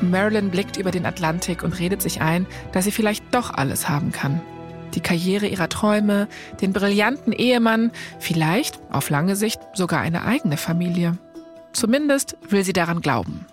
[0.00, 4.12] Marilyn blickt über den Atlantik und redet sich ein, dass sie vielleicht doch alles haben
[4.12, 4.40] kann.
[4.94, 6.28] Die Karriere ihrer Träume,
[6.60, 11.18] den brillanten Ehemann, vielleicht, auf lange Sicht, sogar eine eigene Familie.
[11.72, 13.44] Zumindest will sie daran glauben.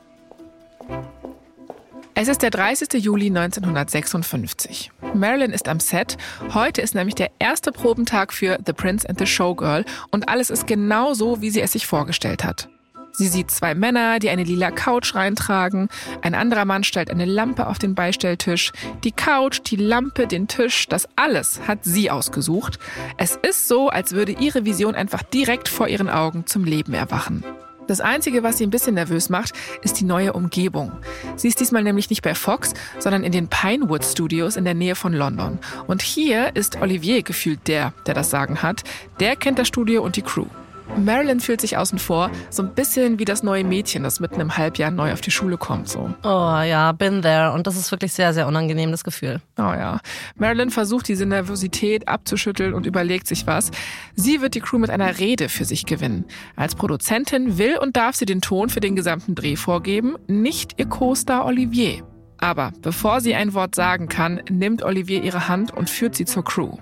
[2.17, 3.03] Es ist der 30.
[3.03, 4.89] Juli 1956.
[5.13, 6.15] Marilyn ist am Set.
[6.53, 10.65] Heute ist nämlich der erste Probentag für The Prince and the Showgirl und alles ist
[10.65, 12.69] genau so, wie sie es sich vorgestellt hat.
[13.17, 15.87] Sie sieht zwei Männer, die eine lila Couch reintragen.
[16.21, 18.73] Ein anderer Mann stellt eine Lampe auf den Beistelltisch.
[19.05, 22.77] Die Couch, die Lampe, den Tisch, das alles hat sie ausgesucht.
[23.17, 27.43] Es ist so, als würde ihre Vision einfach direkt vor ihren Augen zum Leben erwachen.
[27.87, 30.91] Das Einzige, was sie ein bisschen nervös macht, ist die neue Umgebung.
[31.35, 34.95] Sie ist diesmal nämlich nicht bei Fox, sondern in den Pinewood Studios in der Nähe
[34.95, 35.59] von London.
[35.87, 38.83] Und hier ist Olivier gefühlt der, der das Sagen hat.
[39.19, 40.47] Der kennt das Studio und die Crew.
[40.97, 44.57] Marilyn fühlt sich außen vor, so ein bisschen wie das neue Mädchen, das mitten im
[44.57, 45.89] Halbjahr neu auf die Schule kommt.
[45.89, 46.13] So.
[46.23, 47.51] Oh ja, been there.
[47.51, 49.41] Und das ist wirklich sehr, sehr unangenehm, das Gefühl.
[49.57, 49.99] Oh ja.
[50.35, 53.71] Marilyn versucht diese Nervosität abzuschütteln und überlegt sich was.
[54.15, 56.25] Sie wird die Crew mit einer Rede für sich gewinnen.
[56.55, 60.87] Als Produzentin will und darf sie den Ton für den gesamten Dreh vorgeben, nicht ihr
[60.87, 62.03] Co-Star Olivier.
[62.37, 66.43] Aber bevor sie ein Wort sagen kann, nimmt Olivier ihre Hand und führt sie zur
[66.43, 66.77] Crew.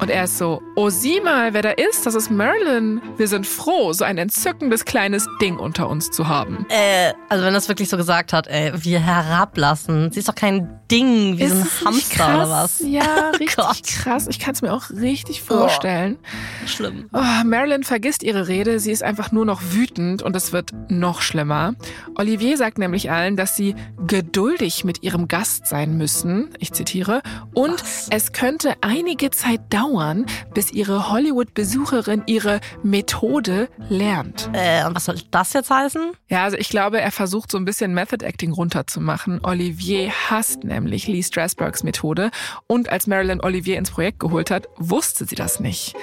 [0.00, 3.02] Und er ist so, oh sieh mal, wer da ist, das ist Merlin.
[3.18, 6.64] Wir sind froh, so ein entzückendes kleines Ding unter uns zu haben.
[6.70, 10.10] Äh, also wenn er es wirklich so gesagt hat, ey, wir herablassen.
[10.10, 12.34] Sie ist doch kein Ding, wie ist so ein Hamster krass?
[12.34, 12.80] oder was.
[12.80, 14.26] Ja, richtig oh krass.
[14.28, 16.16] Ich kann es mir auch richtig vorstellen.
[16.22, 17.10] Oh, schlimm.
[17.12, 21.20] Oh, Marilyn vergisst ihre Rede, sie ist einfach nur noch wütend und es wird noch
[21.20, 21.74] schlimmer.
[22.16, 23.74] Olivier sagt nämlich allen, dass sie
[24.06, 28.08] geduldig mit ihrem Gast sein müssen, ich zitiere, und was?
[28.10, 34.50] es könnte einige Zeit dauern, dauern, bis ihre Hollywood-Besucherin ihre Methode lernt.
[34.52, 36.12] Äh, und was soll das jetzt heißen?
[36.28, 39.40] Ja, also ich glaube, er versucht so ein bisschen Method Acting runterzumachen.
[39.42, 42.30] Olivier hasst nämlich Lee Strasbergs Methode
[42.66, 45.94] und als Marilyn Olivier ins Projekt geholt hat, wusste sie das nicht.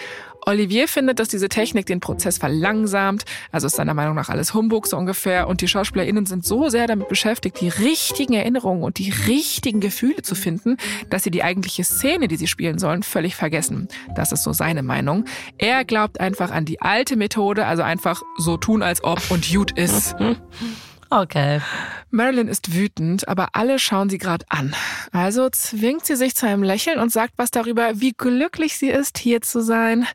[0.48, 4.88] Olivier findet, dass diese Technik den Prozess verlangsamt, also ist seiner Meinung nach alles Humbug
[4.88, 9.12] so ungefähr und die SchauspielerInnen sind so sehr damit beschäftigt, die richtigen Erinnerungen und die
[9.28, 10.78] richtigen Gefühle zu finden,
[11.10, 13.90] dass sie die eigentliche Szene, die sie spielen sollen, völlig vergessen.
[14.16, 15.26] Das ist so seine Meinung.
[15.58, 19.78] Er glaubt einfach an die alte Methode, also einfach so tun, als ob und gut
[19.78, 20.16] ist.
[21.10, 21.62] Okay.
[22.10, 24.76] Marilyn ist wütend, aber alle schauen sie gerade an.
[25.12, 29.18] Also zwingt sie sich zu einem Lächeln und sagt was darüber, wie glücklich sie ist,
[29.18, 30.08] hier zu sein.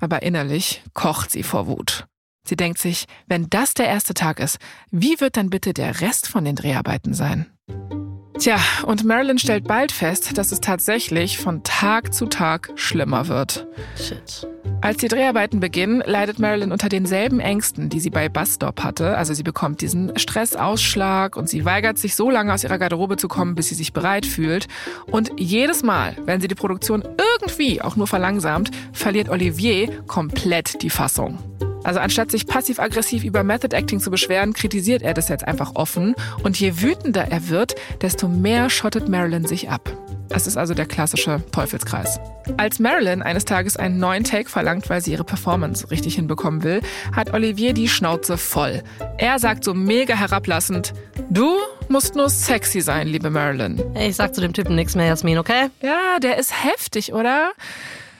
[0.00, 2.06] Aber innerlich kocht sie vor Wut.
[2.46, 4.58] Sie denkt sich, wenn das der erste Tag ist,
[4.90, 7.46] wie wird dann bitte der Rest von den Dreharbeiten sein?
[8.38, 13.66] Tja, und Marilyn stellt bald fest, dass es tatsächlich von Tag zu Tag schlimmer wird.
[13.96, 14.46] Shit.
[14.80, 19.16] Als die Dreharbeiten beginnen, leidet Marilyn unter denselben Ängsten, die sie bei Busstop hatte.
[19.16, 23.28] Also sie bekommt diesen Stressausschlag und sie weigert sich so lange aus ihrer Garderobe zu
[23.28, 24.66] kommen, bis sie sich bereit fühlt.
[25.06, 30.90] Und jedes Mal, wenn sie die Produktion irgendwie auch nur verlangsamt, verliert Olivier komplett die
[30.90, 31.38] Fassung.
[31.84, 36.14] Also anstatt sich passiv-aggressiv über Method Acting zu beschweren, kritisiert er das jetzt einfach offen.
[36.42, 39.96] Und je wütender er wird, desto mehr schottet Marilyn sich ab.
[40.34, 42.18] Das ist also der klassische Teufelskreis.
[42.56, 46.80] Als Marilyn eines Tages einen neuen Take verlangt, weil sie ihre Performance richtig hinbekommen will,
[47.12, 48.82] hat Olivier die Schnauze voll.
[49.16, 50.92] Er sagt so mega herablassend,
[51.30, 51.56] du
[51.88, 53.80] musst nur sexy sein, liebe Marilyn.
[53.94, 55.70] Ich sag zu dem Typen nichts mehr, Jasmin, okay?
[55.82, 57.52] Ja, der ist heftig, oder?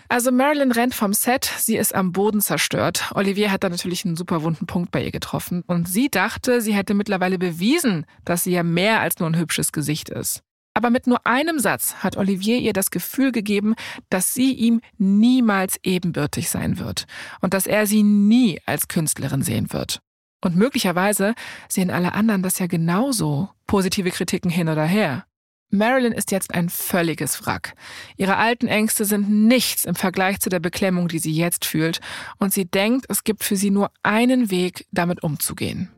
[0.08, 3.10] Also Marilyn rennt vom Set, sie ist am Boden zerstört.
[3.16, 6.74] Olivier hat da natürlich einen super wunden Punkt bei ihr getroffen und sie dachte, sie
[6.74, 10.44] hätte mittlerweile bewiesen, dass sie ja mehr als nur ein hübsches Gesicht ist.
[10.75, 13.77] Aber mit nur einem Satz hat Olivier ihr das Gefühl gegeben,
[14.11, 17.07] dass sie ihm niemals ebenbürtig sein wird
[17.41, 20.01] und dass er sie nie als Künstlerin sehen wird.
[20.43, 21.35] Und möglicherweise
[21.68, 23.49] sehen alle anderen das ja genauso.
[23.66, 25.25] Positive Kritiken hin oder her.
[25.70, 27.75] Marilyn ist jetzt ein völliges Wrack.
[28.16, 32.01] Ihre alten Ängste sind nichts im Vergleich zu der Beklemmung, die sie jetzt fühlt,
[32.39, 35.91] und sie denkt, es gibt für sie nur einen Weg, damit umzugehen.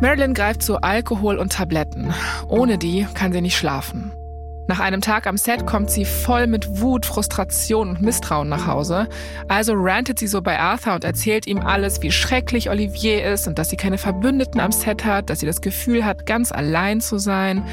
[0.00, 2.14] Marilyn greift zu Alkohol und Tabletten.
[2.46, 4.12] Ohne die kann sie nicht schlafen.
[4.68, 9.08] Nach einem Tag am Set kommt sie voll mit Wut, Frustration und Misstrauen nach Hause.
[9.48, 13.58] Also rantet sie so bei Arthur und erzählt ihm alles, wie schrecklich Olivier ist und
[13.58, 17.18] dass sie keine Verbündeten am Set hat, dass sie das Gefühl hat, ganz allein zu
[17.18, 17.64] sein.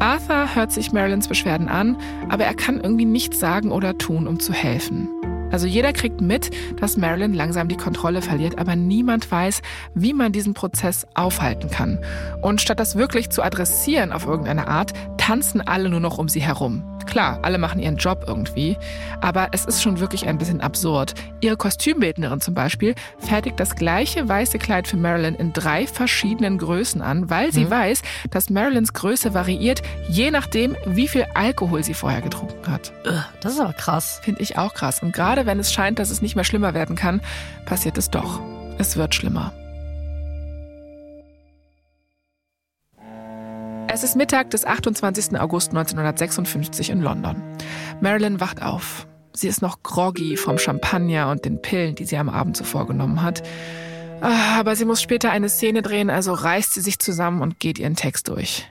[0.00, 1.96] Arthur hört sich Marilyns Beschwerden an,
[2.28, 5.08] aber er kann irgendwie nichts sagen oder tun, um zu helfen.
[5.54, 6.50] Also jeder kriegt mit,
[6.80, 9.62] dass Marilyn langsam die Kontrolle verliert, aber niemand weiß,
[9.94, 12.00] wie man diesen Prozess aufhalten kann.
[12.42, 14.94] Und statt das wirklich zu adressieren auf irgendeine Art,
[15.24, 16.84] tanzen alle nur noch um sie herum.
[17.06, 18.76] Klar, alle machen ihren Job irgendwie,
[19.22, 21.14] aber es ist schon wirklich ein bisschen absurd.
[21.40, 27.00] Ihre Kostümbildnerin zum Beispiel fertigt das gleiche weiße Kleid für Marilyn in drei verschiedenen Größen
[27.00, 27.70] an, weil sie mhm.
[27.70, 32.92] weiß, dass Marilyns Größe variiert, je nachdem, wie viel Alkohol sie vorher getrunken hat.
[33.40, 34.20] Das ist aber krass.
[34.22, 35.02] Finde ich auch krass.
[35.02, 37.22] Und gerade wenn es scheint, dass es nicht mehr schlimmer werden kann,
[37.64, 38.40] passiert es doch.
[38.76, 39.54] Es wird schlimmer.
[43.94, 45.38] Es ist Mittag des 28.
[45.38, 47.40] August 1956 in London.
[48.00, 49.06] Marilyn wacht auf.
[49.32, 53.22] Sie ist noch groggy vom Champagner und den Pillen, die sie am Abend zuvor genommen
[53.22, 53.44] hat.
[54.20, 57.78] Ah, aber sie muss später eine Szene drehen, also reißt sie sich zusammen und geht
[57.78, 58.68] ihren Text durch.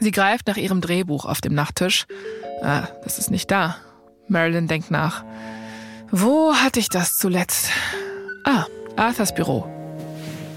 [0.00, 2.06] Sie greift nach ihrem Drehbuch auf dem Nachttisch.
[2.60, 3.76] Ah, das ist nicht da.
[4.26, 5.24] Marilyn denkt nach.
[6.10, 7.70] Wo hatte ich das zuletzt?
[8.42, 8.64] Ah,
[8.96, 9.70] Arthurs Büro.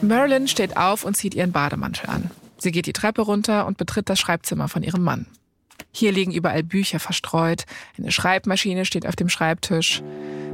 [0.01, 2.31] Marilyn steht auf und zieht ihren Bademantel an.
[2.59, 5.25] Sie geht die Treppe runter und betritt das Schreibzimmer von ihrem Mann.
[5.91, 7.65] Hier liegen überall Bücher verstreut,
[7.97, 10.03] eine Schreibmaschine steht auf dem Schreibtisch.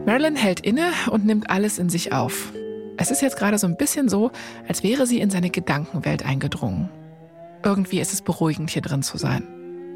[0.06, 2.54] Marilyn hält inne und nimmt alles in sich auf.
[2.98, 4.32] Es ist jetzt gerade so ein bisschen so,
[4.68, 6.90] als wäre sie in seine Gedankenwelt eingedrungen.
[7.64, 9.44] Irgendwie ist es beruhigend, hier drin zu sein.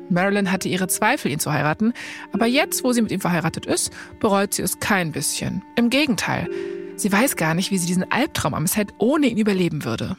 [0.10, 1.93] Marilyn hatte ihre Zweifel, ihn zu heiraten,
[2.34, 5.62] aber jetzt, wo sie mit ihm verheiratet ist, bereut sie es kein bisschen.
[5.76, 6.49] Im Gegenteil,
[6.95, 10.18] sie weiß gar nicht, wie sie diesen Albtraum am Set ohne ihn überleben würde.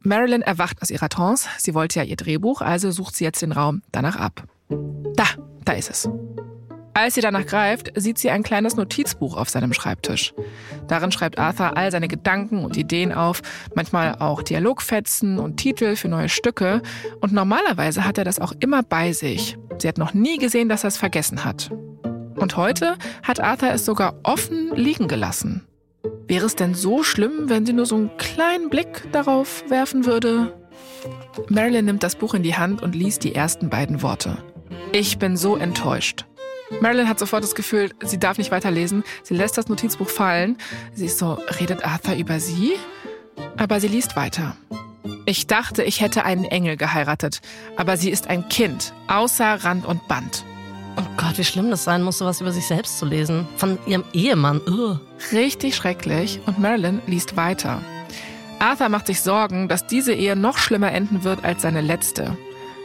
[0.00, 1.48] Marilyn erwacht aus ihrer Trance.
[1.58, 4.44] Sie wollte ja ihr Drehbuch, also sucht sie jetzt den Raum danach ab.
[5.16, 5.24] Da,
[5.64, 6.08] da ist es.
[6.94, 10.34] Als sie danach greift, sieht sie ein kleines Notizbuch auf seinem Schreibtisch.
[10.88, 13.40] Darin schreibt Arthur all seine Gedanken und Ideen auf,
[13.76, 16.82] manchmal auch Dialogfetzen und Titel für neue Stücke.
[17.20, 19.56] Und normalerweise hat er das auch immer bei sich.
[19.78, 21.70] Sie hat noch nie gesehen, dass er es vergessen hat.
[22.34, 25.68] Und heute hat Arthur es sogar offen liegen gelassen.
[26.26, 30.54] Wäre es denn so schlimm, wenn sie nur so einen kleinen Blick darauf werfen würde?
[31.48, 34.38] Marilyn nimmt das Buch in die Hand und liest die ersten beiden Worte.
[34.92, 36.26] Ich bin so enttäuscht.
[36.80, 39.02] Marilyn hat sofort das Gefühl, sie darf nicht weiterlesen.
[39.22, 40.58] Sie lässt das Notizbuch fallen.
[40.92, 42.74] Sie ist so, redet Arthur über sie?
[43.56, 44.56] Aber sie liest weiter.
[45.24, 47.40] Ich dachte, ich hätte einen Engel geheiratet,
[47.76, 50.44] aber sie ist ein Kind, außer Rand und Band.
[50.96, 53.46] Oh Gott, wie schlimm das sein muss, sowas über sich selbst zu lesen.
[53.56, 54.60] Von ihrem Ehemann.
[54.66, 54.98] Ugh.
[55.32, 56.40] Richtig schrecklich.
[56.46, 57.82] Und Marilyn liest weiter.
[58.58, 62.36] Arthur macht sich Sorgen, dass diese Ehe noch schlimmer enden wird als seine letzte.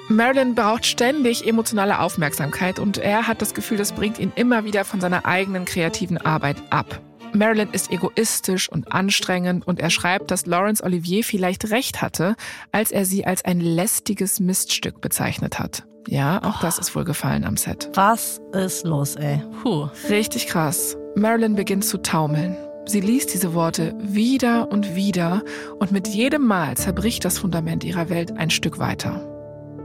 [0.10, 4.84] Marilyn braucht ständig emotionale Aufmerksamkeit und er hat das Gefühl, das bringt ihn immer wieder
[4.86, 7.00] von seiner eigenen kreativen Arbeit ab.
[7.34, 12.36] Marilyn ist egoistisch und anstrengend und er schreibt, dass Laurence Olivier vielleicht recht hatte,
[12.72, 15.84] als er sie als ein lästiges Miststück bezeichnet hat.
[16.08, 17.90] Ja, auch das ist wohl gefallen am Set.
[17.96, 19.42] Was ist los, ey?
[19.64, 19.88] Puh.
[20.10, 20.98] Richtig krass.
[21.16, 22.58] Marilyn beginnt zu taumeln.
[22.86, 25.44] Sie liest diese Worte wieder und wieder
[25.80, 29.30] und mit jedem Mal zerbricht das Fundament ihrer Welt ein Stück weiter.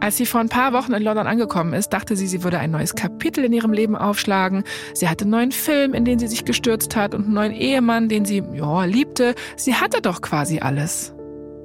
[0.01, 2.71] Als sie vor ein paar Wochen in London angekommen ist, dachte sie, sie würde ein
[2.71, 4.63] neues Kapitel in ihrem Leben aufschlagen.
[4.95, 8.09] Sie hatte einen neuen Film, in den sie sich gestürzt hat und einen neuen Ehemann,
[8.09, 9.35] den sie, ja, liebte.
[9.57, 11.15] Sie hatte doch quasi alles.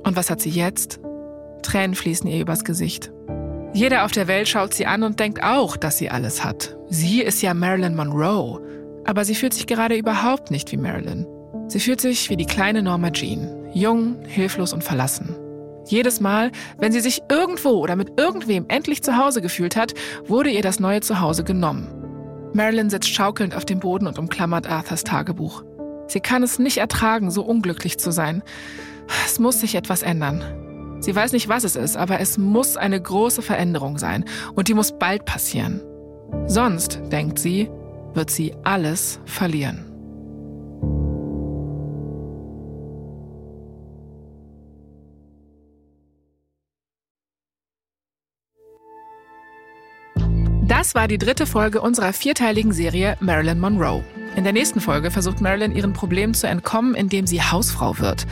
[0.03, 0.99] Und was hat sie jetzt?
[1.61, 3.11] Tränen fließen ihr übers Gesicht.
[3.73, 6.77] Jeder auf der Welt schaut sie an und denkt auch, dass sie alles hat.
[6.89, 8.59] Sie ist ja Marilyn Monroe.
[9.05, 11.27] Aber sie fühlt sich gerade überhaupt nicht wie Marilyn.
[11.67, 13.49] Sie fühlt sich wie die kleine Norma Jean.
[13.73, 15.35] Jung, hilflos und verlassen.
[15.85, 19.93] Jedes Mal, wenn sie sich irgendwo oder mit irgendwem endlich zu Hause gefühlt hat,
[20.25, 21.87] wurde ihr das neue Zuhause genommen.
[22.53, 25.63] Marilyn sitzt schaukelnd auf dem Boden und umklammert Arthurs Tagebuch.
[26.07, 28.43] Sie kann es nicht ertragen, so unglücklich zu sein.
[29.25, 30.43] Es muss sich etwas ändern.
[30.99, 34.23] Sie weiß nicht, was es ist, aber es muss eine große Veränderung sein
[34.55, 35.81] und die muss bald passieren.
[36.45, 37.69] Sonst, denkt sie,
[38.13, 39.85] wird sie alles verlieren.
[50.67, 54.03] Das war die dritte Folge unserer vierteiligen Serie Marilyn Monroe.
[54.35, 58.25] In der nächsten Folge versucht Marilyn ihren Problemen zu entkommen, indem sie Hausfrau wird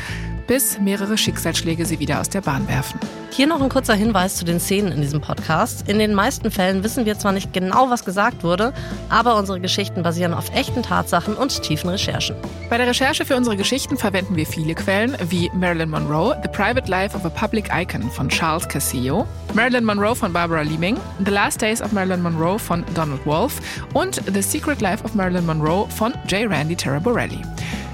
[0.52, 3.00] bis mehrere Schicksalsschläge sie wieder aus der Bahn werfen.
[3.32, 5.88] Hier noch ein kurzer Hinweis zu den Szenen in diesem Podcast.
[5.88, 8.74] In den meisten Fällen wissen wir zwar nicht genau, was gesagt wurde,
[9.08, 12.36] aber unsere Geschichten basieren auf echten Tatsachen und tiefen Recherchen.
[12.70, 16.92] Bei der Recherche für unsere Geschichten verwenden wir viele Quellen, wie Marilyn Monroe, The Private
[16.92, 21.62] Life of a Public Icon von Charles Cassillo, Marilyn Monroe von Barbara Leeming, The Last
[21.62, 23.62] Days of Marilyn Monroe von Donald Wolfe
[23.94, 26.50] und The Secret Life of Marilyn Monroe von J.
[26.50, 27.40] Randy Terraborelli.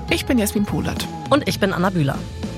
[0.10, 1.08] Ich bin Jasmin Polat.
[1.30, 2.18] Und ich bin Anna Bühler.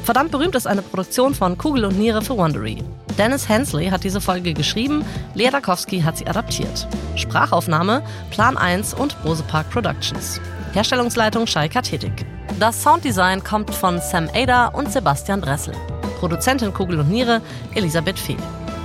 [0.09, 2.83] Verdammt berühmt ist eine Produktion von Kugel und Niere für Wondery.
[3.19, 5.05] Dennis Hensley hat diese Folge geschrieben,
[5.35, 6.87] Lea Dakowski hat sie adaptiert.
[7.15, 8.01] Sprachaufnahme
[8.31, 10.41] Plan 1 und Bose Park Productions.
[10.73, 12.25] Herstellungsleitung Shai Kathetik.
[12.59, 15.75] Das Sounddesign kommt von Sam Ada und Sebastian Dressel.
[16.19, 17.39] Produzentin Kugel und Niere
[17.75, 18.37] Elisabeth Fee.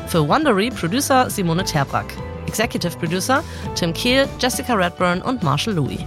[0.08, 2.12] Für Wondery Producer Simone Terbrack.
[2.46, 3.42] Executive Producer
[3.76, 6.00] Tim Kehl, Jessica Redburn und Marshall Louis.